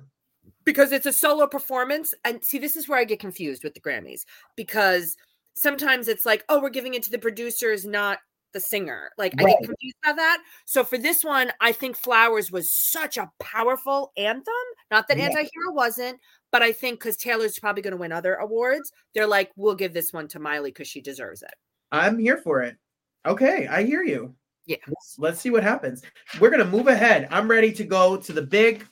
[0.65, 3.79] because it's a solo performance and see this is where i get confused with the
[3.81, 4.21] grammys
[4.56, 5.17] because
[5.56, 8.19] sometimes it's like oh we're giving it to the producers not
[8.54, 9.56] the singer like i Right.
[9.60, 14.12] get confused about that so for this one i think flowers was such a powerful
[14.17, 14.54] anthem
[14.92, 15.25] not that Yeah.
[15.25, 16.19] anti-hero wasn't
[16.52, 19.94] but i think because taylor's probably going to win other awards they're like we'll give
[19.96, 21.54] this one to miley because she deserves it
[21.92, 22.77] I'm here for it.
[23.26, 24.34] Okay, I hear you.
[24.65, 24.78] Yeah.
[24.88, 26.02] Let's, let's see what happens.
[26.40, 27.28] We're gonna move ahead.
[27.32, 28.86] I'm ready to go to the big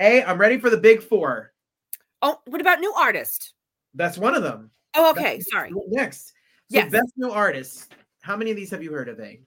[0.00, 0.22] A.
[0.24, 1.52] I'm ready for the big four.
[2.22, 3.54] oh what about new artist
[3.94, 4.70] That's one of them.
[4.94, 6.28] oh That's okay sorry Next.
[6.28, 6.32] So
[6.70, 6.90] Yes.
[6.92, 7.92] best new artist.
[8.20, 9.40] How many of these have you heard of, A?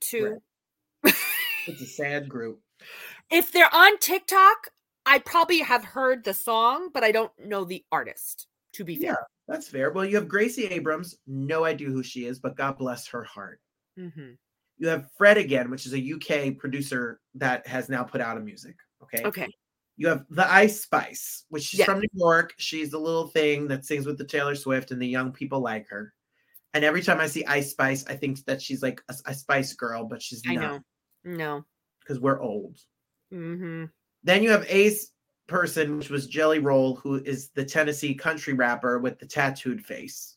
[0.00, 0.38] two
[1.66, 2.60] It's a sad group.
[3.30, 4.68] if they're on tiktok
[5.08, 8.48] I probably have heard the song, but I don't know the artist.
[8.72, 9.26] To be Yeah, fair.
[9.48, 9.90] That's fair.
[9.92, 11.16] Well, you have Gracie Abrams.
[11.26, 13.60] No idea who she is, but God bless her heart.
[13.96, 14.32] hmm
[14.78, 18.40] You have Fred again, which is a UK producer that has now put out a
[18.40, 18.76] music.
[19.02, 19.22] Okay.
[19.24, 19.48] Okay.
[19.98, 21.86] You have the Ice Spice, which she's Yeah.
[21.86, 22.54] from New York.
[22.58, 25.88] She's the little thing that sings with the Taylor Swift, and the young people like
[25.88, 26.12] her.
[26.74, 29.72] And every time I see Ice Spice, I think that she's like a, a Spice
[29.72, 30.80] Girl, but she's I not know.
[31.24, 31.64] No.
[32.00, 32.78] because we're old.
[33.30, 33.86] hmm
[34.22, 35.12] Then you have Ace
[35.46, 40.36] person, which was Jelly Roll, who is the Tennessee country rapper with the tattooed face.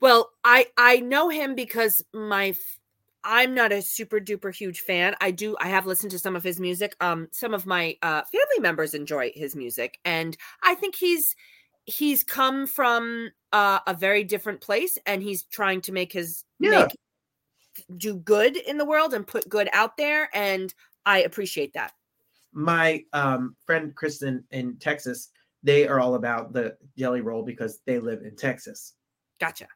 [0.00, 2.54] Well, I I know him because my
[3.24, 5.14] I'm not a super duper huge fan.
[5.20, 6.96] I do I have listened to some of his music.
[7.00, 11.36] Um some of my uh family members enjoy his music and I think he's
[11.84, 16.88] he's come from uh, a very different place and he's trying to make his Yeah.
[16.88, 16.96] make
[17.96, 20.72] do good in the world and put good out there and
[21.06, 21.92] I appreciate that.
[22.52, 25.30] My um, friend Kristen in Texas,
[25.62, 28.94] they are all about the Jelly Roll because they live in Texas.
[29.40, 29.68] Gotcha.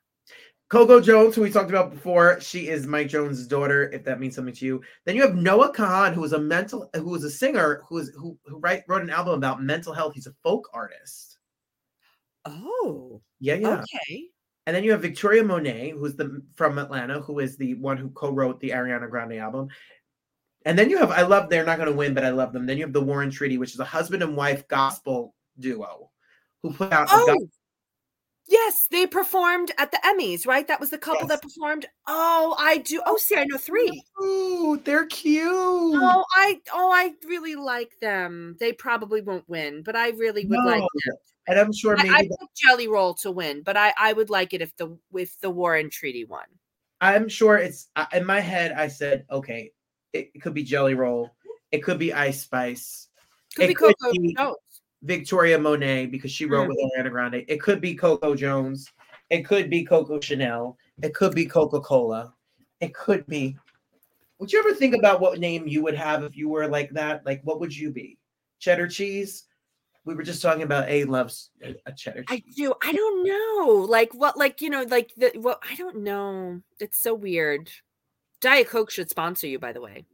[0.69, 3.89] Coco Jones, who we talked about before, she is Mike Jones' daughter.
[3.93, 6.91] If that means something to you, then you have Noah Kahan, who is a mental,
[6.95, 10.15] who is a singer, who is who who write, wrote an album about mental health.
[10.15, 11.39] He's a folk artist.
[12.45, 13.81] Oh, Yeah, yeah.
[13.81, 14.25] okay.
[14.67, 18.09] And then you have Victoria Monet, who's the from Atlanta, who is the one who
[18.11, 19.69] co-wrote the Ariana Grande album.
[20.67, 22.67] And then you have I love they're not going to win, but I love them.
[22.67, 26.11] Then you have the War and Treaty, which is a husband and wife gospel duo
[26.61, 27.07] who put out.
[27.09, 27.47] Oh,
[28.49, 30.67] yes, they performed at the Emmys, right?
[30.67, 31.87] That was the couple that performed.
[32.09, 33.01] Oh, I do.
[33.07, 34.03] Oh, see, I know three.
[34.21, 35.47] Ooh, they're cute.
[35.47, 38.57] Oh, I oh, I really like them.
[38.59, 41.15] They probably won't win, but I really would like them.
[41.47, 44.31] And I'm sure maybe I, I picked Jelly Roll to win, but I I would
[44.31, 46.47] like it if the if the War and Treaty won.
[47.01, 48.73] I'm sure it's uh, in my head.
[48.73, 49.71] I said, okay,
[50.17, 51.31] it, it could be Jelly Roll,
[51.73, 53.09] it could be Ice Spice,
[53.55, 54.57] Could It be could Coco be- Jones.
[55.03, 56.69] Victoria Monet because she wrote Mm.
[56.69, 57.45] with Ariana Grande.
[57.49, 58.91] It could be Coco Jones.
[59.31, 60.77] It could be Coco Chanel.
[61.03, 62.35] It could be Coca Cola.
[62.81, 63.57] It could be.
[64.39, 67.25] Would you ever think about what name you would have if you were like that?
[67.25, 68.19] Like, what would you be?
[68.59, 69.45] Cheddar cheese.
[70.05, 72.75] We were just talking about A loves a a cheddar I do.
[72.83, 73.87] I don't know.
[73.89, 74.37] Like what?
[74.39, 75.61] Like you know, like the what?
[75.69, 76.61] I don't know.
[76.79, 77.71] It's so weird.
[78.47, 80.05] Diet Coke should sponsor you, by the way.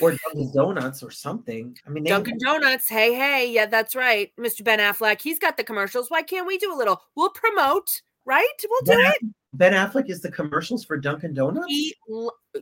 [0.00, 1.76] or Dunkin' Donuts or something.
[1.86, 2.88] I mean, Dunkin' Donuts.
[2.88, 4.64] Hey, hey, yeah, that's right, Mr.
[4.64, 5.20] Ben Affleck.
[5.20, 6.10] He's got the commercials.
[6.10, 7.02] Why can't we do a little?
[7.16, 8.48] We'll promote, right?
[8.66, 9.34] We'll do Ben, it.
[9.52, 11.66] ben Affleck is the commercials for Dunkin' Donuts.
[11.68, 11.94] He,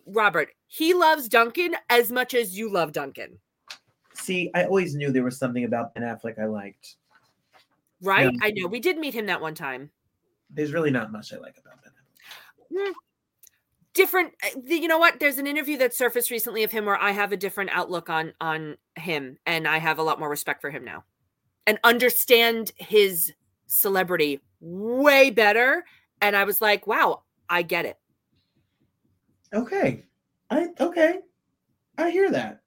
[0.06, 3.38] Robert, he loves Dunkin' as much as you love Dunkin',
[4.14, 6.96] See, I always knew there was something about Ben Affleck I liked.
[8.02, 8.24] right?
[8.32, 8.38] Yeah.
[8.42, 8.66] I know.
[8.66, 9.90] We did meet him that one time.
[10.50, 11.92] There's really not much I like about Ben.
[12.82, 12.88] Affleck.
[12.88, 12.92] Mm.
[13.94, 17.10] Different uh, you know what there's an interview that surfaced recently of him where i
[17.10, 20.70] have a different outlook on on him and i have a lot more respect for
[20.70, 21.04] him now
[21.66, 23.32] and understand his
[23.66, 25.84] celebrity way better
[26.20, 27.98] and i was like wow i get it
[29.54, 30.04] Okay.
[30.50, 31.18] I okay.
[31.98, 32.61] I hear that.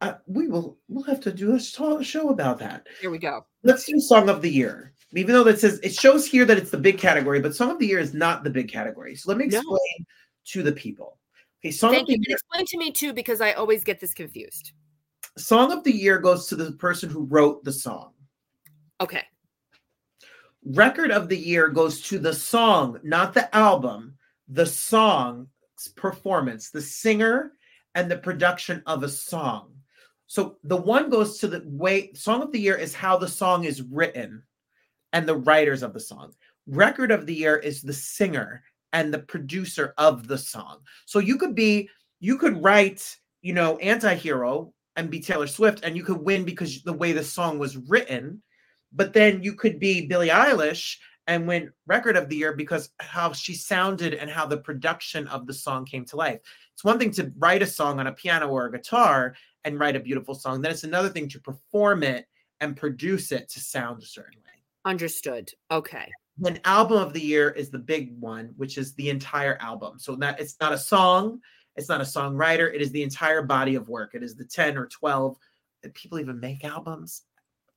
[0.00, 1.76] Uh, we will we'll have to do a sh-
[2.06, 2.86] show about that.
[3.00, 4.94] here we go Let's do song of the year.
[5.14, 7.78] Even though that says it shows here that it's the big category, but song of
[7.78, 9.14] the year is not the big category.
[9.14, 9.58] So let me No.
[9.58, 10.06] explain
[10.46, 11.18] to the people.
[11.62, 13.84] Okay, song thank of you the and year, explain to me too because i always
[13.84, 14.72] get this confused
[15.36, 18.12] song of the year goes to the person who wrote the song.
[19.00, 19.24] okay
[20.64, 24.16] Record of the year goes to the song, not the album,
[24.48, 25.48] the song's
[25.96, 27.52] performance, the singer
[27.94, 29.72] and the production of a song.
[30.30, 33.64] So the one goes to the way song of the year is how the song
[33.64, 34.44] is written
[35.12, 36.34] and the writers of the song.
[36.68, 38.62] Record of the year is the singer
[38.92, 40.82] and the producer of the song.
[41.06, 41.88] So you could be
[42.20, 46.80] you could write, you know, anti-hero and be Taylor Swift and you could win because
[46.84, 48.40] the way the song was written
[48.92, 50.96] but then you could be Billie Eilish
[51.30, 55.46] and win record of the year because how she sounded and how the production of
[55.46, 56.40] the song came to life.
[56.74, 59.94] It's one thing to write a song on a piano or a guitar and write
[59.94, 60.60] a beautiful song.
[60.60, 62.26] Then it's another thing to perform it
[62.58, 64.62] and produce it to sound a certain way.
[64.84, 66.10] understood okay
[66.44, 70.00] An album of the year is the big one, which is the entire album.
[70.00, 71.40] So that it's not a song,
[71.76, 74.16] it's not a songwriter, it is the entire body of work.
[74.16, 75.36] It is the 10 or 12
[75.84, 77.22] uh, people even make albums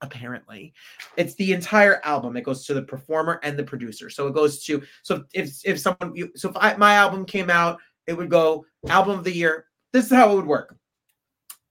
[0.04, 0.74] apparently
[1.18, 4.64] it's the entire album it goes to the performer and the producer so it goes
[4.64, 8.30] to so if if someone you so if I, my album came out it would
[8.30, 10.76] go album of the year this is how it would work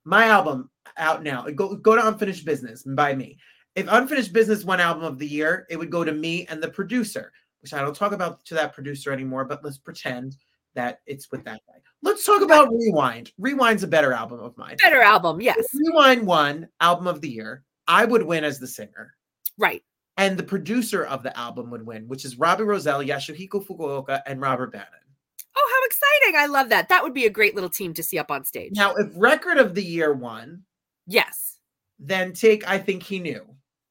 [0.05, 3.39] my album out now it go go to unfinished business by me
[3.77, 6.69] if unfinished business won album of the year it would go to me and the
[6.69, 10.37] producer which i don't talk about to that producer anymore but let's pretend
[10.75, 11.79] that it's with that guy.
[12.03, 13.33] Let's talk about Rewind.
[13.39, 14.77] Rewind's a better album of mine.
[14.83, 15.59] Better album, yes.
[15.75, 17.63] Rewind won album of the year.
[17.93, 19.15] I would win as the singer.
[19.59, 19.83] Right.
[20.17, 24.41] And the producer of the album would win, which is Robbie Rosell, Yasuhiko Fukuoka, and
[24.41, 24.89] Robert Bannon.
[25.55, 26.41] Oh, how exciting.
[26.41, 26.89] I love that.
[26.89, 28.73] That would be a great little team to see up on stage.
[28.75, 30.63] Now, if record of the year won,
[31.07, 31.59] yes.
[31.99, 33.45] then take I Think He Knew.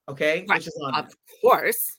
[0.10, 0.46] Okay.
[0.50, 0.58] Right.
[0.58, 1.98] Which is on Of course.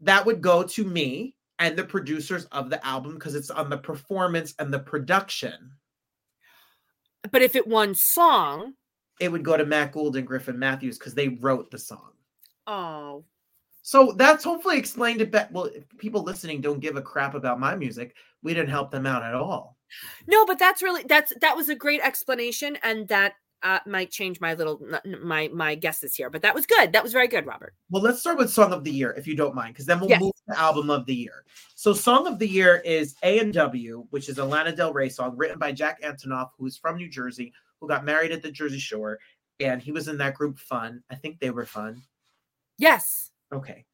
[0.00, 3.78] that would go to me and the producers of the album because it's on the
[3.78, 5.72] performance and the production.
[7.30, 8.74] But if it won song,
[9.22, 12.10] It would go to Matt Gould and Griffin Matthews because they wrote the song.
[12.66, 13.24] oh,
[13.82, 15.48] So that's hopefully explained it better.
[15.52, 19.06] Well, if people listening don't give a crap about my music, we didn't help them
[19.06, 19.76] out at all.
[20.26, 24.40] no, but that's really that's that was a great explanation, and that uh, might change
[24.40, 24.80] my little
[25.22, 26.30] my my guesses here.
[26.30, 26.92] But that was good.
[26.92, 27.74] That was very good, Robert.
[27.90, 30.08] Well, let's start with Song of the Year, if you don't mind, because then we'll
[30.08, 30.20] Yes.
[30.20, 31.44] move to Album of the Year.
[31.76, 35.08] So, Song of the Year is A and W, which is a Lana Del Rey
[35.08, 37.52] song written by Jack Antonoff, who's from New Jersey,
[37.82, 39.18] who got married at the Jersey Shore,
[39.60, 41.02] and he was in that group Fun.
[41.10, 42.00] I think they were fun.
[42.78, 43.32] Yes.
[43.52, 43.84] Okay.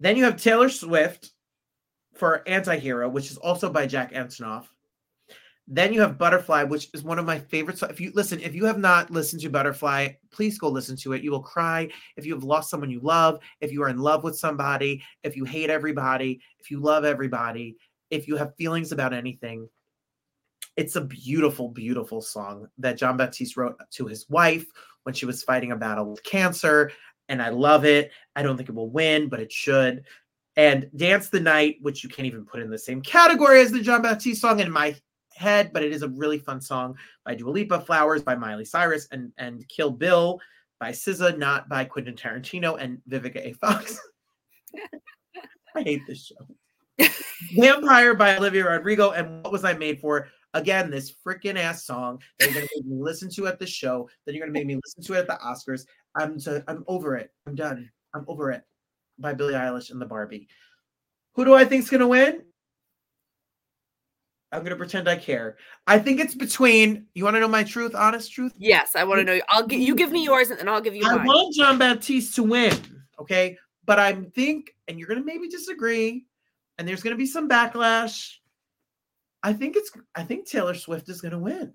[0.00, 1.30] Then you have Taylor Swift
[2.14, 4.66] for Antihero, which is also by Jack Antonoff.
[5.68, 7.82] Then you have Butterfly, which is one of my favorites.
[7.82, 11.22] If you listen, if you have not listened to Butterfly, please go listen to it.
[11.22, 14.24] You will cry if you have lost someone you love, if you are in love
[14.24, 17.76] with somebody, if you hate everybody, if you love everybody,
[18.10, 19.68] if you have feelings about anything.
[20.76, 24.66] It's a beautiful, beautiful song that Jon Batiste wrote to his wife
[25.04, 26.90] when she was fighting a battle with cancer.
[27.28, 28.10] And I love it.
[28.34, 30.04] I don't think it will win, but it should.
[30.56, 33.80] And Dance the Night, which you can't even put in the same category as the
[33.80, 34.94] Jon Batiste song in my
[35.34, 39.06] head, but it is a really fun song by Dua Lipa, Flowers by Miley Cyrus,
[39.12, 40.40] and and Kill Bill
[40.80, 43.52] by SZA, not by Quentin Tarantino and Vivica A.
[43.54, 43.98] Fox.
[45.76, 47.08] I hate this show.
[47.56, 50.28] Vampire by Olivia Rodrigo, and What Was I Made For?
[50.56, 54.08] Again, this freaking ass song that you're gonna make me listen to at the show,
[54.24, 55.84] then you're gonna make me listen to it at the Oscars.
[56.16, 57.30] I'm so, I'm over it.
[57.46, 57.90] I'm done.
[58.14, 58.62] I'm over it.
[59.18, 60.48] By Billie Eilish and the Barbie.
[61.34, 62.42] Who do I think's gonna win?
[64.50, 65.58] I'm gonna pretend I care.
[65.86, 67.04] I think it's between.
[67.12, 68.54] You want to know my truth, honest truth?
[68.56, 68.96] Yes.
[68.96, 69.38] I want to know.
[69.50, 71.26] I'll give you give me yours, and then I'll give you I mine.
[71.26, 72.74] want Jon Batiste to win.
[73.18, 76.24] Okay, but I think, and you're gonna maybe disagree,
[76.78, 78.36] and there's gonna be some backlash.
[79.46, 79.92] I think it's.
[80.16, 81.72] I think Taylor Swift is gonna win.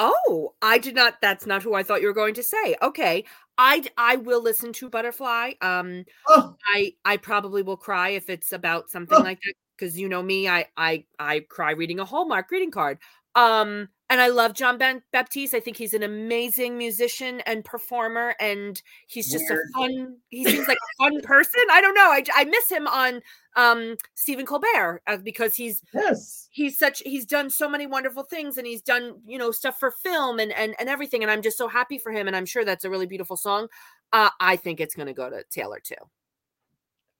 [0.00, 1.20] Oh, I did not.
[1.20, 2.74] That's not who I thought you were going to say.
[2.82, 3.24] Okay,
[3.58, 5.52] I I will listen to Butterfly.
[5.60, 9.22] Um, Oh, I I probably will cry if it's about something Oh.
[9.22, 12.98] like that because you know me, I I I cry reading a Hallmark greeting card.
[13.34, 15.54] Um, and I love John ben- Batiste.
[15.54, 19.66] I think he's an amazing musician and performer, and he's just Weird.
[19.74, 20.16] a fun.
[20.28, 21.62] He seems like a fun person.
[21.70, 22.10] I don't know.
[22.10, 23.20] I, I miss him on
[23.56, 26.48] um Stephen Colbert uh, because he's yes.
[26.50, 29.92] he's such he's done so many wonderful things and he's done you know stuff for
[29.92, 32.64] film and and, and everything and i'm just so happy for him and i'm sure
[32.64, 33.68] that's a really beautiful song
[34.12, 35.94] uh, i think it's going to go to taylor too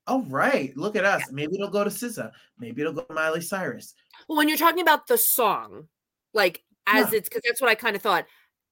[0.08, 0.76] All right.
[0.76, 1.22] Look at us.
[1.30, 2.30] Maybe it'll go to SZA.
[2.58, 3.94] Maybe it'll go to Miley Cyrus.
[4.28, 5.86] well when you're talking about the song
[6.32, 7.18] like as Yeah.
[7.18, 8.26] it's because that's what i kind of thought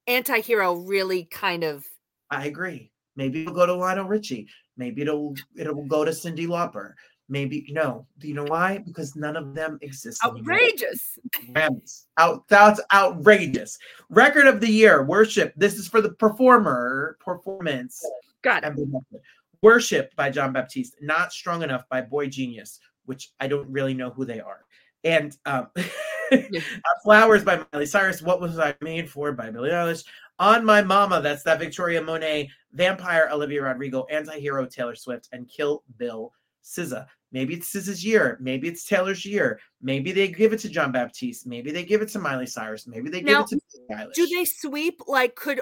[0.06, 1.84] anti-hero really kind of
[2.30, 2.90] I agree.
[3.14, 4.48] Maybe it'll go to Lionel Richie.
[4.78, 6.94] Maybe it'll it'll go to Cyndi Lauper.
[7.28, 8.06] Maybe no.
[8.18, 8.78] Do you know why?
[8.78, 10.24] Because none of them exist.
[10.24, 11.18] outrageous
[11.52, 12.06] Grammys.
[12.16, 13.78] Out that's outrageous.
[14.08, 15.52] Record of the year, worship.
[15.56, 18.02] This is for the performer performance.
[18.40, 18.72] got it.
[19.60, 20.96] Worship by Jon Batiste.
[21.02, 24.64] Not strong enough by Boy Genius, which I don't really know who they are.
[25.04, 25.66] And um,
[26.56, 26.60] uh,
[27.02, 28.22] Flowers by Miley Cyrus.
[28.22, 30.04] What was I made for by Billie Eilish?
[30.38, 31.20] On My Mama.
[31.20, 32.50] That's that Victoria Monet.
[32.72, 34.06] Vampire Olivia Rodrigo.
[34.10, 35.28] Anti-hero Taylor Swift.
[35.32, 36.32] And Kill Bill
[36.64, 37.06] SZA.
[37.32, 38.38] Maybe it's SZA's year.
[38.40, 39.58] Maybe it's Taylor's year.
[39.80, 41.46] Maybe they give it to Jon Batiste.
[41.46, 42.86] Maybe they give it to Miley Cyrus.
[42.86, 44.14] Maybe they Now, give it to Billie Eilish.
[44.14, 45.60] do they sweep like could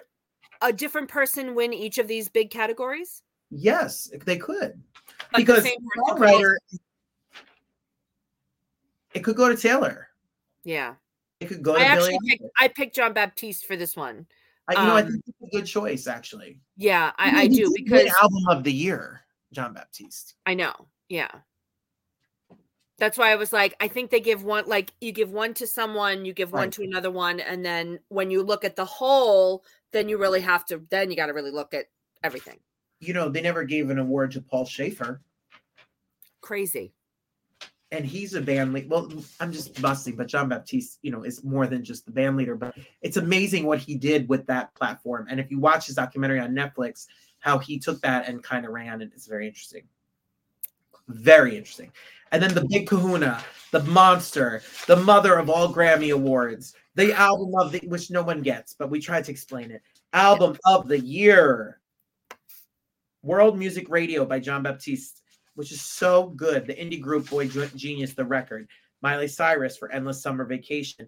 [0.62, 4.80] a different person win each of these big categories Yes, they could.
[5.34, 6.54] Because same person could also- songwriter,
[9.14, 10.08] it could go to Taylor.
[10.64, 10.94] Yeah
[11.40, 14.26] It could go i actually picked i picked jon batiste for this one
[14.68, 16.60] I, you know, I um, think it's a good choice actually.
[16.76, 20.34] yeah i, I He do because album of the year, Jon Batiste.
[20.46, 20.72] I know.
[21.08, 21.30] Yeah.
[22.98, 25.66] That's why I was like, I think they give one, like, you give one to
[25.66, 27.40] someone, you give one to another one.
[27.40, 31.16] And then when you look at the whole, then you really have to, then you
[31.16, 31.86] got to really look at
[32.22, 32.58] everything.
[33.00, 35.22] You know, they never gave an award to Paul Shaffer,
[36.42, 36.94] Crazy.
[37.92, 38.88] And he's a band leader.
[38.88, 42.36] Well, I'm just busting, but Jon Batiste, you know, is more than just the band
[42.36, 42.54] leader.
[42.54, 45.26] But it's amazing what he did with that platform.
[45.28, 47.06] And if you watch his documentary on Netflix,
[47.40, 49.82] how he took that and kind of ran it, it is very interesting.
[51.08, 51.90] Very interesting.
[52.32, 57.52] And then the big kahuna, the monster, the mother of all Grammy awards, the album
[57.56, 59.82] of the which no one gets, but we tried to explain it.
[60.12, 61.80] Album of the year.
[63.22, 65.19] World Music Radio by Jon Batiste,
[65.60, 66.66] which is so good.
[66.66, 68.66] The indie group Boy Genius, the record.
[69.02, 71.06] Miley Cyrus for Endless Summer Vacation.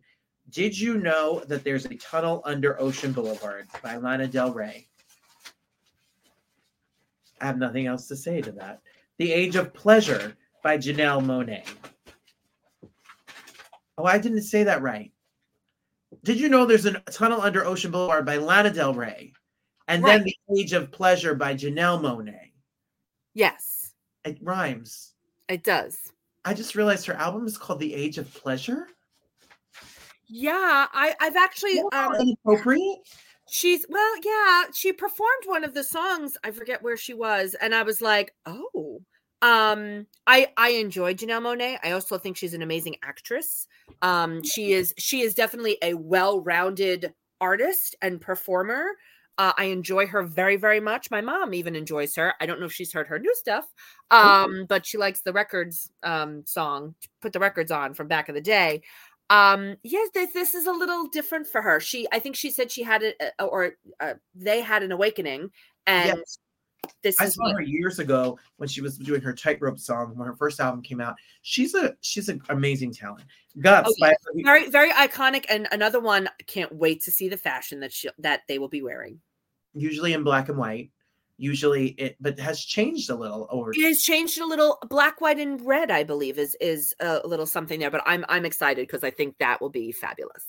[0.51, 4.89] Did you know that there's a tunnel under Ocean Boulevard by Lana Del Rey?
[7.41, 8.83] I have nothing else to say to that.
[9.17, 11.67] The Age of Pleasure by Janelle Monáe.
[13.97, 15.11] Oh, I didn't say that right.
[16.25, 19.33] Did you know there's a tunnel under Ocean Boulevard by Lana Del Rey?
[19.89, 22.51] And then The Age of Pleasure by Janelle Monáe.
[23.33, 23.82] Yes,
[24.25, 25.15] It rhymes.
[25.49, 25.99] it does.
[26.45, 28.89] I just realized her album is called The Age of Pleasure.
[30.27, 32.99] Yeah, I I've actually um Inappropriate.
[33.51, 36.37] she's well, yeah, she performed one of the songs.
[36.43, 39.01] I forget where she was, and I was like, oh.
[39.43, 41.77] Um, I I enjoy Janelle Monáe.
[41.83, 43.67] I also think she's an amazing actress.
[44.01, 48.93] Um, she is she is definitely a well-rounded artist and performer.
[49.39, 51.11] Uh, I enjoy her very, very much.
[51.11, 52.35] My mom even enjoys her.
[52.41, 53.65] I don't know if she's heard her new stuff,
[54.11, 58.35] um, but she likes the records um, song, put the records on from back in
[58.35, 58.83] the day.
[59.31, 61.81] Um, yes, this, this is a little different for her.
[61.81, 65.51] She, I think she said she had it, or uh, they had an awakening,
[65.87, 66.39] and Yes.
[67.03, 70.17] This I is saw what, her years ago when she was doing her tightrope song
[70.17, 71.17] when her first album came out.
[71.43, 73.25] She's a she's an amazing talent.
[73.61, 75.45] Guts Oh, by very, very iconic.
[75.49, 78.83] And another one, can't wait to see the fashion that she that they will be
[78.83, 79.21] wearing.
[79.75, 80.91] usually in black and white.
[81.39, 84.79] Usually it but has changed a little over It has changed a little.
[84.89, 87.91] Black, white, and red, I believe, is is a little something there.
[87.91, 90.45] But I'm I'm excited because I think that will be fabulous.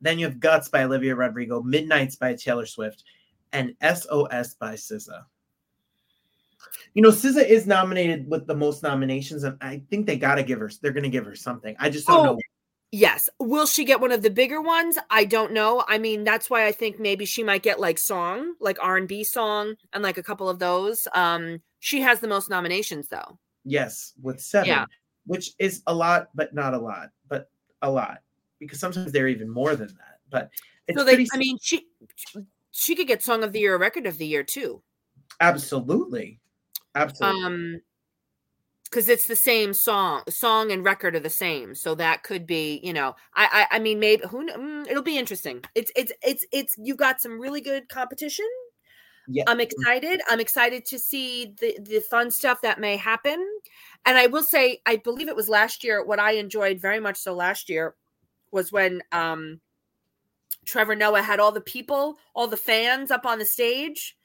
[0.00, 3.04] then you have Guts by Olivia Rodrigo, Midnights by Taylor Swift,
[3.52, 5.24] and SOS by SZA.
[6.94, 10.58] You know, SZA is nominated with the most nominations, and I think they gotta give
[10.60, 11.76] her they're gonna give her something.
[11.78, 12.38] I just don't Oh, know.
[12.92, 13.28] Yes.
[13.40, 14.96] Will she get one of the bigger ones?
[15.10, 15.84] I don't know.
[15.88, 19.74] I mean, that's why I think maybe she might get like song, like R&B song
[19.92, 21.06] and like a couple of those.
[21.14, 23.38] Um she has the most nominations though.
[23.64, 24.84] Yes, with seven, Yeah.
[25.26, 27.50] which is a lot, but not a lot, but
[27.82, 28.18] a lot.
[28.60, 30.20] Because sometimes they're even more than that.
[30.30, 30.50] But
[30.86, 31.86] it's so they pretty I mean, she
[32.70, 34.80] she could get song of the year or record of the year too.
[35.40, 36.40] absolutely.
[36.96, 37.44] Absolutely.
[37.44, 37.80] Um
[38.84, 42.80] because it's the same song song and record are the same so that could be
[42.84, 46.46] you know i i, I mean maybe who mm, it'll be interesting it's it's it's
[46.52, 48.46] it's you've got some really good competition
[49.28, 49.44] yeah.
[49.46, 50.20] I'm excited.
[50.28, 53.44] I'm excited to see the the fun stuff that may happen.
[54.04, 56.04] And I will say, I believe it was last year.
[56.04, 57.94] What I enjoyed very much so last year
[58.52, 59.60] was when um,
[60.64, 64.15] Trevor Noah had all the people, all the fans up on the stage,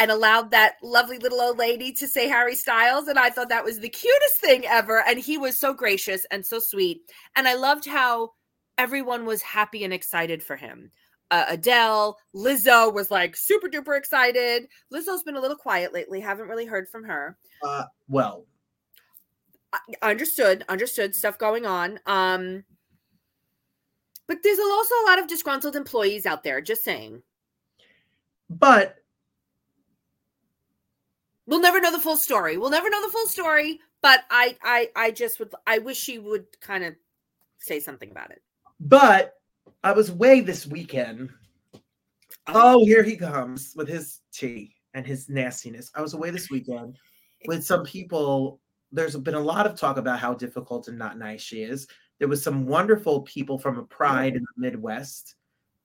[0.00, 3.06] and allowed that lovely little old lady to say Harry Styles.
[3.06, 5.04] And I thought that was the cutest thing ever.
[5.06, 7.02] And he was so gracious and so sweet.
[7.36, 8.30] And I loved how
[8.78, 10.90] everyone was happy and excited for him
[11.30, 14.66] uh, Adele, Lizzo was like super duper excited.
[14.92, 16.20] Lizzo's been a little quiet lately.
[16.20, 17.36] Haven't really heard from her.
[17.62, 18.46] Uh, well,
[19.72, 22.00] I- Understood, understood stuff going on.
[22.06, 22.64] Um,
[24.26, 26.60] but there's also a lot of disgruntled employees out there.
[26.60, 27.22] Just saying,
[28.48, 28.96] but
[31.50, 32.56] we'll never know the full story.
[32.56, 33.80] We'll never know the full story.
[34.02, 35.52] But I, I, I just would.
[35.66, 36.94] I wish she would kind of
[37.58, 38.40] say something about it.
[38.80, 39.34] but
[39.84, 41.28] I was away this weekend.
[42.48, 45.90] Oh, here he comes with his tea and his nastiness.
[45.94, 46.96] I was away this weekend
[47.46, 48.60] with some people.
[48.92, 51.86] There's been a lot of talk about how difficult and not nice she is.
[52.18, 55.36] There was some wonderful people from a pride in the Midwest,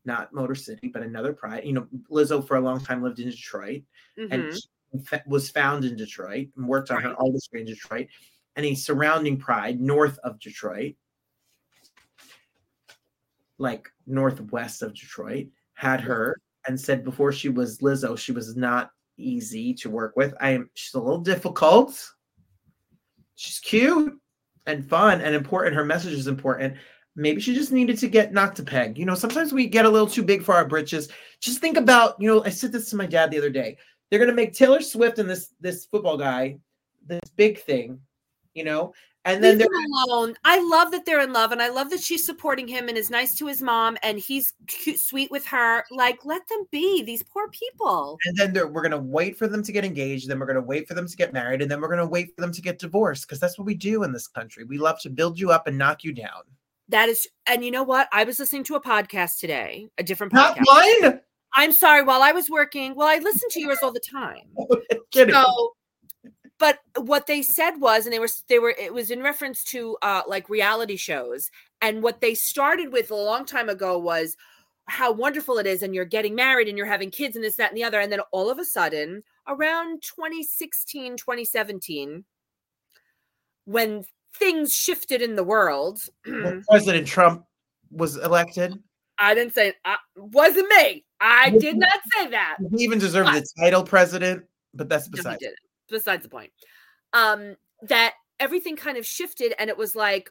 [0.06, 1.64] not Motor City, but another pride.
[1.66, 3.84] You know, Lizzo for a long time lived in Detroit
[4.18, 4.54] and Mhm.
[4.54, 4.68] she fa-
[5.26, 7.18] was found in Detroit and worked on her Right.
[7.20, 8.08] artistry in Detroit
[8.56, 10.96] and a surrounding pride north of Detroit,
[13.58, 16.10] like northwest of Detroit, had mm-hmm.
[16.10, 20.34] her and said before she was Lizzo, she was not easy to work with.
[20.40, 22.12] I am she's a little difficult.
[23.36, 24.14] She's cute
[24.66, 25.76] and fun and important.
[25.76, 26.76] Her message is important.
[27.16, 28.98] Maybe she just needed to get knocked to peg.
[28.98, 31.10] You know, sometimes we get a little too big for our britches.
[31.40, 33.78] Just think about, you know, I said this to my dad the other day.
[34.10, 36.58] They're gonna make Taylor Swift and this this football guy
[37.08, 38.00] this big thing,
[38.54, 38.94] you know,
[39.26, 40.36] and then Leave they're alone.
[40.44, 43.10] I love that they're in love, and I love that she's supporting him and is
[43.10, 45.84] nice to his mom, and he's cute, sweet with her.
[45.90, 47.04] Like, let them be.
[47.04, 48.18] These poor people.
[48.26, 50.88] and then they're, we're gonna wait for them to get engaged, then we're gonna wait
[50.88, 53.28] for them to get married, and then we're gonna wait for them to get divorced
[53.28, 54.64] because that's what we do in this country.
[54.64, 56.44] We love to build you up and knock you down.
[56.90, 58.08] That is, and you know what?
[58.12, 61.02] I was listening to a podcast today, a different Not podcast.
[61.02, 61.22] mine.
[61.56, 62.04] I'm sorry.
[62.04, 64.44] While I was working, well, I listen to yours all the time.
[65.14, 65.74] So
[66.60, 69.98] but what they said was and they were they were it was in reference to
[70.02, 71.50] uh like reality shows
[71.82, 74.36] and what they started with a long time ago was
[74.88, 77.72] how wonderful it is and you're getting married and you're having kids and this that
[77.72, 82.24] and the other and then all of a sudden around 2016 2017
[83.66, 84.04] when
[84.38, 86.00] things shifted in the world
[86.70, 87.44] President Trump
[87.92, 88.74] was elected.
[89.18, 93.46] i didn't say uh, wasn't me i did not say that He even deserved the
[93.60, 94.44] title president,
[94.74, 95.40] but that's No, he besides.
[95.40, 95.58] didn't.
[95.90, 96.52] Besides the point.
[97.14, 100.30] Um, that everything kind of shifted and it was like,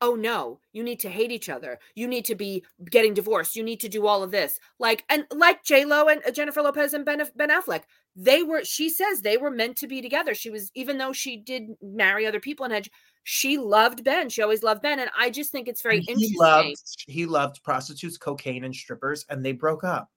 [0.00, 1.78] oh no, you need to hate each other.
[1.94, 3.56] You need to be getting divorced.
[3.56, 4.58] You need to do all of this.
[4.78, 7.82] Like, and like J Lo and uh, Jennifer Lopez and Ben, ben Affleck,
[8.16, 10.34] they were, she says they were meant to be together.
[10.34, 12.88] She was, even though she did marry other people and had,
[13.24, 14.28] she loved Ben.
[14.28, 14.98] She always loved Ben.
[15.00, 16.36] And I just think it's very And interesting.
[16.38, 20.10] loved he loved prostitutes, cocaine, and strippers, and they broke up.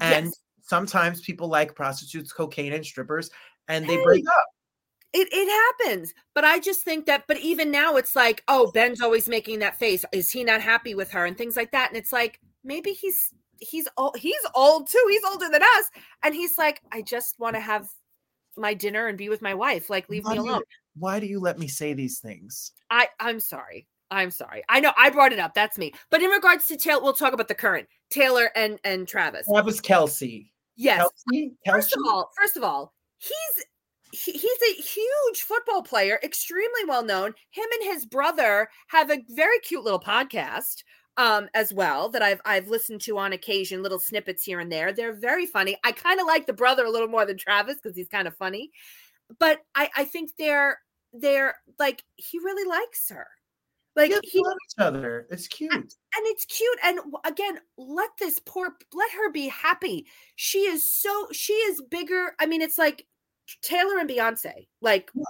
[0.00, 0.34] And Yes.
[0.62, 3.30] sometimes people like prostitutes, cocaine, and strippers,
[3.68, 4.04] and they Hey.
[4.04, 4.44] break up.
[5.12, 7.24] It it happens, but I just think that.
[7.26, 10.04] But even now, it's like, oh, Ben's always making that face.
[10.12, 11.88] Is he not happy with her and things like that?
[11.88, 14.16] And it's like maybe he's he's old.
[14.18, 15.04] He's old too.
[15.08, 15.90] He's older than us,
[16.22, 17.88] and he's like, I just want to have
[18.58, 19.88] my dinner and be with my wife.
[19.88, 20.62] Like, leave Why me do you- alone.
[20.98, 22.72] Why do you let me say these things?
[22.90, 23.86] I I'm sorry.
[24.10, 24.64] I'm sorry.
[24.68, 25.54] I know I brought it up.
[25.54, 25.92] That's me.
[26.10, 29.46] But in regards to Taylor, we'll talk about the current Taylor and and Travis.
[29.46, 30.50] Travis Kelce.
[30.76, 31.06] Yes.
[31.32, 31.52] Kelce?
[31.66, 33.64] First of all, first of all, he's
[34.12, 37.34] he, he's a huge football player, extremely well known.
[37.50, 40.82] Him and his brother have a very cute little podcast
[41.18, 44.92] um as well that I've I've listened to on occasion, little snippets here and there.
[44.92, 45.76] They're very funny.
[45.84, 48.36] I kind of like the brother a little more than Travis because he's kind of
[48.36, 48.70] funny.
[49.38, 50.78] But I I think they're
[51.12, 53.26] they're like he really likes her.
[53.96, 55.26] Like Yes, he love each other.
[55.30, 55.72] It's cute.
[55.72, 61.28] and it's cute and again let this poor let her be happy she is so
[61.32, 63.06] she is bigger i mean it's like
[63.62, 65.22] taylor and beyonce like Yeah.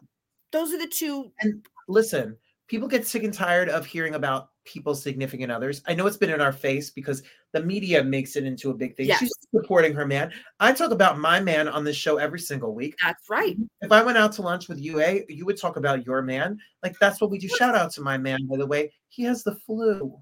[0.52, 2.36] those are the two And Listen,
[2.66, 5.80] people get sick and tired of hearing about people's significant others.
[5.86, 8.96] I know it's been in our face because the media makes it into a big
[8.96, 9.06] thing.
[9.06, 9.20] Yes.
[9.20, 10.32] She's supporting her man.
[10.60, 12.94] I talk about my man on this show every single week.
[13.02, 16.04] that's right If I went out to lunch with you, A, you would talk about
[16.04, 16.58] your man.
[16.82, 17.48] Like that's what we do.
[17.48, 18.92] Shout out to my man, by the way.
[19.08, 20.18] He has the flu.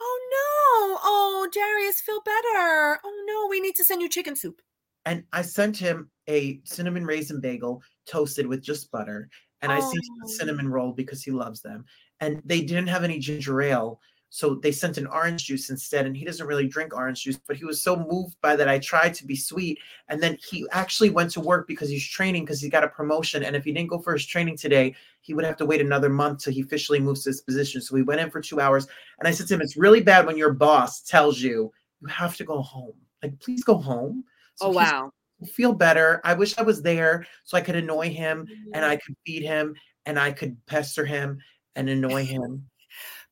[0.00, 4.60] oh no oh darius feel better oh no we need to send you chicken soup
[5.06, 9.28] And I sent him a cinnamon raisin bagel toasted with just butter.
[9.62, 10.28] And I sent him a Oh.
[10.28, 11.84] cinnamon roll because he loves them.
[12.20, 14.00] And they didn't have any ginger ale.
[14.30, 16.04] So they sent an orange juice instead.
[16.04, 18.68] And he doesn't really drink orange juice, but he was so moved by that.
[18.68, 19.78] I tried to be sweet.
[20.08, 23.42] And then he actually went to work because he's training because he got a promotion.
[23.42, 26.10] And if he didn't go for his training today, he would have to wait another
[26.10, 27.80] month till he officially moves to his position.
[27.80, 28.86] So we went in for two hours.
[29.18, 32.36] And I said to him, It's really bad when your boss tells you you have
[32.36, 32.94] to go home.
[33.22, 34.24] Like, please go home.
[34.56, 35.12] So oh wow
[35.46, 36.20] feel better.
[36.24, 38.90] I wish I was there so I could annoy him and mm-hmm.
[38.90, 39.74] I could feed him
[40.06, 41.38] and I could pester him
[41.78, 42.68] and annoy him.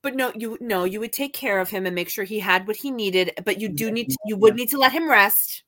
[0.02, 2.66] but no you no you would take care of him and make sure he had
[2.66, 5.64] what he needed but you do need to, you would need to let him rest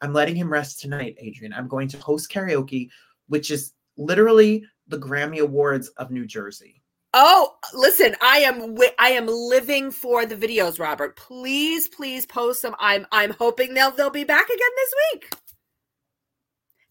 [0.00, 1.54] I'm letting him rest tonight, Adrienne.
[1.54, 2.90] I'm going to host karaoke,
[3.28, 6.82] which is literally the Grammy Awards of New Jersey.
[7.14, 11.16] Oh, listen, I am wi- I am living for the videos, Robert.
[11.16, 12.74] Please, please post them.
[12.80, 15.30] I'm I'm hoping they'll they'll be back again this week.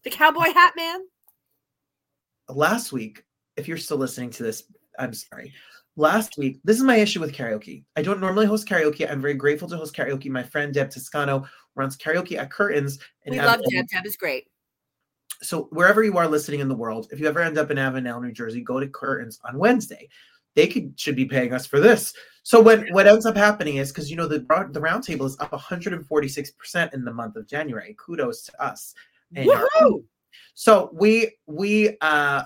[0.02, 1.02] The cowboy hat man.
[2.48, 3.22] Last week,
[3.56, 4.64] if you're still listening to this,
[4.98, 5.52] I'm sorry.
[5.96, 7.84] Last week, this is my issue with karaoke.
[7.96, 9.08] I don't normally host karaoke.
[9.08, 10.28] I'm very grateful to host karaoke.
[10.28, 12.98] My friend Deb Toscano runs karaoke at Curtains.
[13.24, 13.60] in We love.
[13.70, 13.86] Deb.
[13.88, 14.48] Deb is great.
[15.42, 18.20] so wherever you are listening in the world, if you ever end up in Avondale,
[18.20, 20.08] New Jersey, go to Curtains on Wednesday.
[20.56, 22.12] They could should be paying us for this.
[22.42, 24.40] So what what ends up happening is because you know the
[24.70, 27.96] the roundtable is up 146 percent in the month of January.
[27.98, 28.94] Kudos to us.
[29.34, 30.04] And, Woohoo!
[30.54, 32.44] so we we uh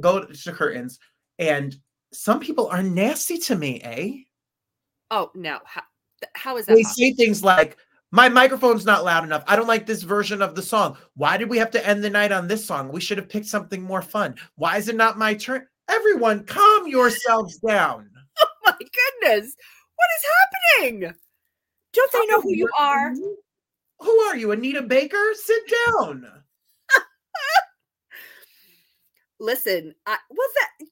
[0.00, 0.98] go to Curtains,
[1.38, 1.76] and
[2.12, 3.80] some people are nasty to me.
[3.82, 4.12] Eh?
[5.10, 5.82] Oh no, how,
[6.34, 6.74] how is that?
[6.74, 6.94] They possible?
[6.94, 7.76] say things like.
[8.10, 9.44] My microphone's not loud enough.
[9.46, 10.96] I don't like this version of the song.
[11.14, 12.88] Why did we have to end the night on this song?
[12.88, 14.36] We should have picked something more fun.
[14.54, 15.66] Why is it not my turn?
[15.88, 18.08] Everyone, calm yourselves down.
[18.40, 19.54] Oh my goodness,
[19.94, 21.12] what is happening?
[21.92, 23.12] Don't they know who you are?
[24.00, 25.32] Who are you, Anita Baker?
[25.34, 26.26] Sit down.
[29.40, 30.86] Listen, I, well, that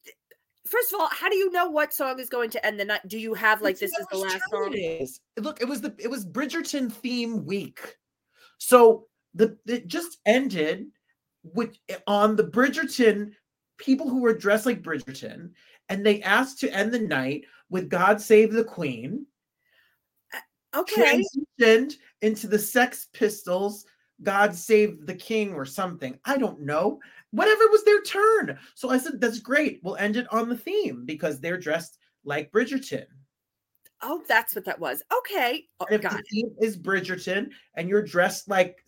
[0.67, 3.07] first of all, how do you know what song is going to end the night?
[3.07, 4.73] Do you have like this is the last song?
[4.73, 5.21] It is.
[5.39, 7.97] Look, it was the it was Bridgerton theme week.
[8.59, 10.87] So the it just ended
[11.43, 13.33] with on the Bridgerton
[13.79, 15.51] people who were dressed like Bridgerton,
[15.89, 19.27] and they asked to end the night with God Save the Queen.
[20.35, 21.23] Uh, okay,
[21.61, 23.85] Transitioned into the Sex Pistols,
[24.23, 26.19] God Save the King or something.
[26.25, 27.01] I don't know.
[27.33, 28.59] Whatever was their turn.
[28.75, 29.81] So I said, that's great.
[29.83, 33.05] We'll end it on the theme because they're dressed like Bridgerton.
[34.03, 35.03] Oh, that's what that was.
[35.19, 35.65] Okay.
[35.81, 38.79] Oh, if the theme is Bridgerton and you're dressed like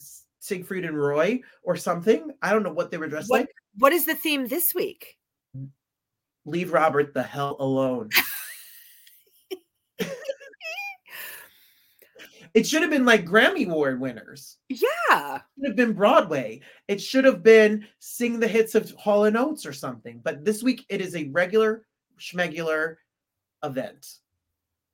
[0.41, 3.49] Siegfried and Roy or something, I don't know what they were dressed What- like.
[3.79, 5.17] What is the theme this week?
[6.45, 8.09] Leave Robert the hell alone.
[12.55, 14.57] It should have been like Grammy Award winners.
[14.69, 14.79] Yeah.
[15.09, 16.61] It should have been Broadway.
[16.89, 20.21] It should have been sing the hits of Hall and Oates or something.
[20.23, 21.87] But this week it is a regular
[22.19, 22.97] schmegular
[23.63, 24.07] event.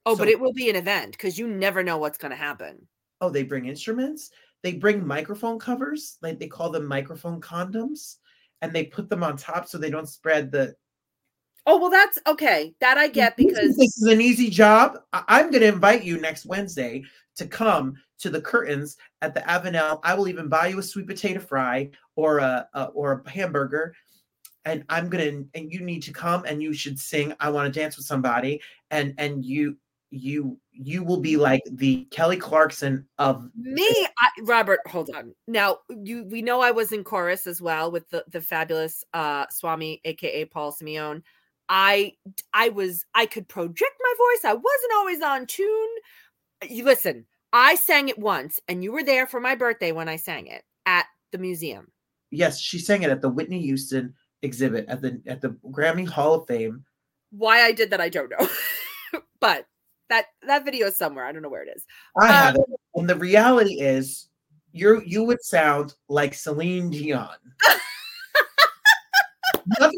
[0.07, 2.87] Oh, but it will be an event because you never know what's going to happen.
[3.21, 4.31] Oh, they bring instruments.
[4.63, 8.17] They bring microphone covers, like they call them microphone condoms,
[8.63, 10.75] and they put them on top so they don't spread the.
[11.67, 12.75] Oh, well, that's okay.
[12.81, 14.99] That I get because this is an easy job.
[15.12, 17.05] I'm going to invite you next Wednesday
[17.37, 20.01] to come to the curtains at the Avenel.
[20.03, 23.95] I will even buy you a sweet potato fry or a, a or a hamburger,
[24.65, 27.35] and I'm gonna and you need to come and you should sing.
[27.41, 28.61] I want to dance with somebody,
[28.91, 29.77] and and you
[30.11, 33.89] you you will be like the Kelly Clarkson of me,
[34.19, 35.35] I, Robert, hold on.
[35.49, 39.47] Now, you we know I was in chorus as well with the the fabulous uh
[39.51, 41.23] Swami, aka Paul Simeone.
[41.69, 42.12] I
[42.53, 44.45] I was I could project my voice.
[44.45, 45.89] I wasn't always on tune.
[46.69, 47.27] You listen.
[47.53, 50.65] I sang it once, and you were there for my birthday when I sang it
[50.87, 51.93] at the museum.
[52.31, 54.12] yes, she sang it at the Whitney Houston
[54.43, 56.85] exhibit at the at the Grammy Hall of Fame.
[57.31, 58.49] Why I did that, I don't know,
[59.41, 59.67] but
[60.11, 61.25] that that video is somewhere.
[61.25, 61.85] I don't know where it is.
[62.21, 64.29] I have Um, it, and the reality is,
[64.73, 67.37] you you would sound like Celine Dion.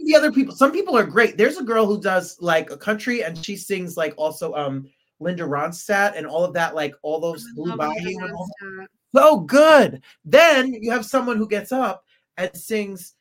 [0.06, 0.54] The other people.
[0.54, 1.36] Some people are great.
[1.36, 4.88] There's a girl who does like a country, and she sings like also um
[5.18, 8.86] Linda Ronstadt and all of that, like all those Blue Bayou Linda and all Ronstadt.
[9.14, 10.02] so good.
[10.24, 12.04] Then you have someone who gets up
[12.36, 13.14] and sings,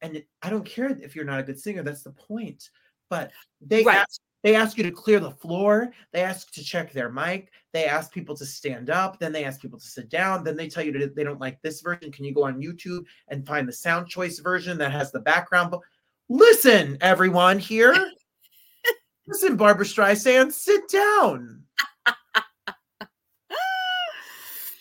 [0.00, 1.84] and I don't care if you're not a good singer.
[1.84, 2.70] That's the point.
[3.08, 3.30] But
[3.60, 3.98] they Right.
[3.98, 5.92] ask, they ask you to clear the floor.
[6.12, 7.52] They ask to check their mic.
[7.72, 9.20] They ask people to stand up.
[9.20, 10.42] Then they ask people to sit down.
[10.42, 12.10] Then they tell you that they don't like this version.
[12.10, 15.72] Can you go on YouTube and find the sound choice version that has the background?
[16.32, 17.94] Listen, everyone here.
[19.26, 21.62] Listen, Barbra Streisand, sit down.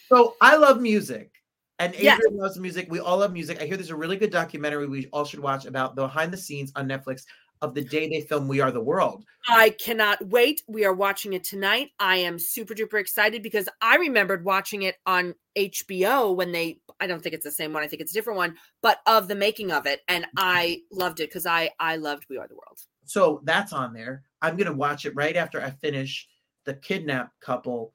[0.07, 1.31] So I love music,
[1.79, 2.31] and Adrienne Yes.
[2.33, 2.87] loves music.
[2.89, 3.61] We all love music.
[3.61, 6.37] I hear there's a really good documentary we all should watch about the behind the
[6.37, 7.23] scenes on Netflix
[7.61, 9.23] of the day they filmed We Are the World.
[9.47, 10.63] I cannot wait.
[10.67, 11.91] We are watching it tonight.
[11.97, 17.07] I am super duper excited because I remembered watching it on HBO when they I
[17.07, 17.83] don't think it's the same one.
[17.83, 21.19] I think it's a different one, but of the making of it and I loved
[21.19, 22.79] it cuz I I loved We Are the World.
[23.05, 24.23] So that's on there.
[24.41, 26.27] I'm gonna watch it right after I finish
[26.65, 27.93] the kidnapped couple,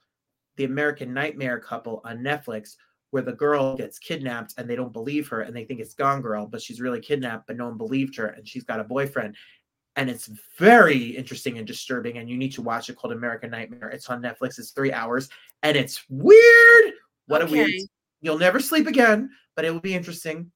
[0.57, 2.77] the American Nightmare couple on Netflix,
[3.11, 6.21] where the girl gets kidnapped and they don't believe her and they think it's Gone
[6.21, 9.37] Girl, but she's really kidnapped, but no one believed her and she's got a boyfriend.
[9.95, 10.29] And it's
[10.59, 13.89] very interesting and disturbing, and you need to watch it called American Nightmare.
[13.89, 14.59] It's on Netflix.
[14.59, 15.31] It's three hours,
[15.63, 16.93] and it's weird.
[17.29, 17.87] What a weird Okay.
[18.21, 20.51] You'll never sleep again, but it will be interesting.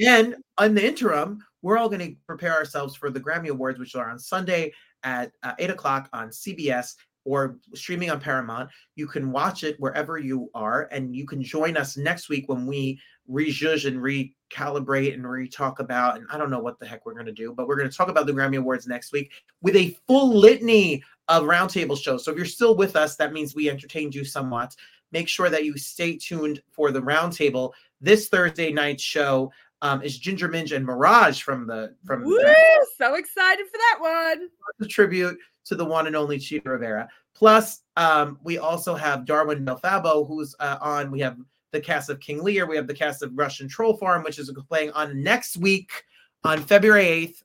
[0.00, 3.94] And in the interim, we're all going to prepare ourselves for the Grammy Awards, which
[3.94, 4.72] are on Sunday
[5.04, 6.94] at uh, 8 o'clock on CBS
[7.24, 8.68] or streaming on Paramount.
[8.96, 12.66] You can watch it wherever you are, and you can join us next week when
[12.66, 17.14] we rejudge and recalibrate and re-talk about, and I don't know what the heck we're
[17.14, 19.30] going to do, but we're going to talk about the Grammy Awards next week
[19.62, 22.24] with a full litany of roundtable shows.
[22.24, 24.74] So if you're still with us, that means we entertained you somewhat.
[25.12, 27.72] Make sure that you stay tuned for the roundtable.
[28.00, 29.52] This Thursday night show
[29.82, 32.36] um, is Ginger Minj and Mirage from the from Woo!
[32.36, 34.48] the, So excited for that one.
[34.78, 37.08] the tribute to the one and only Chita Rivera.
[37.34, 41.10] Plus, um, we also have Darwin Belfabo, who's uh, on.
[41.10, 41.36] We have
[41.72, 42.66] the cast of King Lear.
[42.66, 46.04] We have the cast of Russian Troll Farm, which is playing on next week
[46.44, 47.42] on February 8th.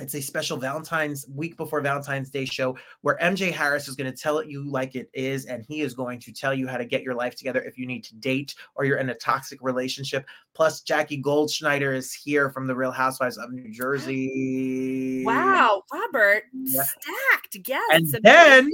[0.00, 4.16] It's a special Valentine's week before Valentine's Day show where MJ Harris is going to
[4.16, 6.84] tell it you like it is, and he is going to tell you how to
[6.84, 10.24] get your life together if you need to date or you're in a toxic relationship.
[10.54, 15.22] Plus, Jackie Goldschneider is here from the Real Housewives of New Jersey.
[15.24, 16.82] Wow, Robert, Yeah.
[16.82, 17.84] stacked guests.
[17.90, 18.20] And Amazing.
[18.22, 18.70] then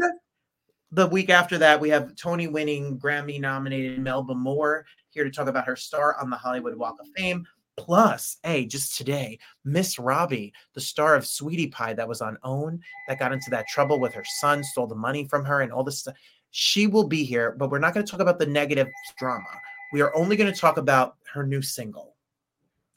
[0.92, 5.48] the week after that, we have Tony winning Grammy nominated Melba Moore here to talk
[5.48, 7.46] about her star on the Hollywood Walk of Fame.
[7.76, 12.80] Plus, hey, just today, Miss Robbie, the star of Sweetie Pie that was on OWN,
[13.08, 15.84] that got into that trouble with her son, stole the money from her, and all
[15.84, 16.14] this stuff.
[16.52, 19.44] She will be here, but we're not going to talk about the negative drama.
[19.92, 22.16] We are only going to talk about her new single.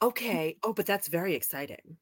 [0.02, 0.58] okay.
[0.64, 1.98] Oh, but that's very exciting.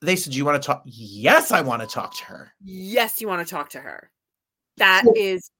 [0.00, 0.82] They said, Do you want to talk?
[0.86, 2.52] Yes, I want to talk to her.
[2.62, 4.10] Yes, you want to talk to her.
[4.76, 5.50] That is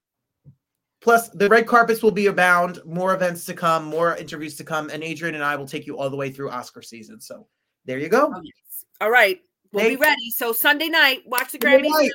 [1.04, 4.88] Plus, the red carpets will be abound, more events to come, more interviews to come,
[4.88, 7.20] and Adrienne and I will take you all the way through Oscar season.
[7.20, 7.46] So
[7.84, 8.32] there you go.
[8.34, 8.86] Oh, yes.
[9.02, 9.38] All right.
[9.70, 10.30] We'll Thank- be ready.
[10.30, 12.08] So Sunday night, watch the Grammys.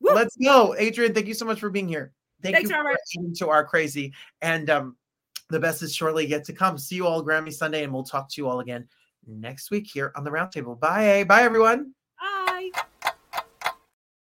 [0.00, 0.74] Let's go.
[0.74, 2.12] Adrienne, thank you so much for being here.
[2.42, 3.36] Thank Thanks, you for Robert.
[3.36, 4.12] to our crazy.
[4.42, 4.96] And um,
[5.48, 6.76] the best is shortly yet to come.
[6.76, 8.88] See you all Grammy Sunday, and we'll talk to you all again
[9.28, 10.78] next week here on the Roundtable.
[10.80, 11.22] Bye.
[11.22, 11.92] Bye, everyone.
[12.20, 12.70] Bye.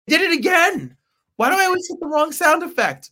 [0.07, 0.97] Did it again.
[1.35, 3.11] Why do I always hit the wrong sound effect?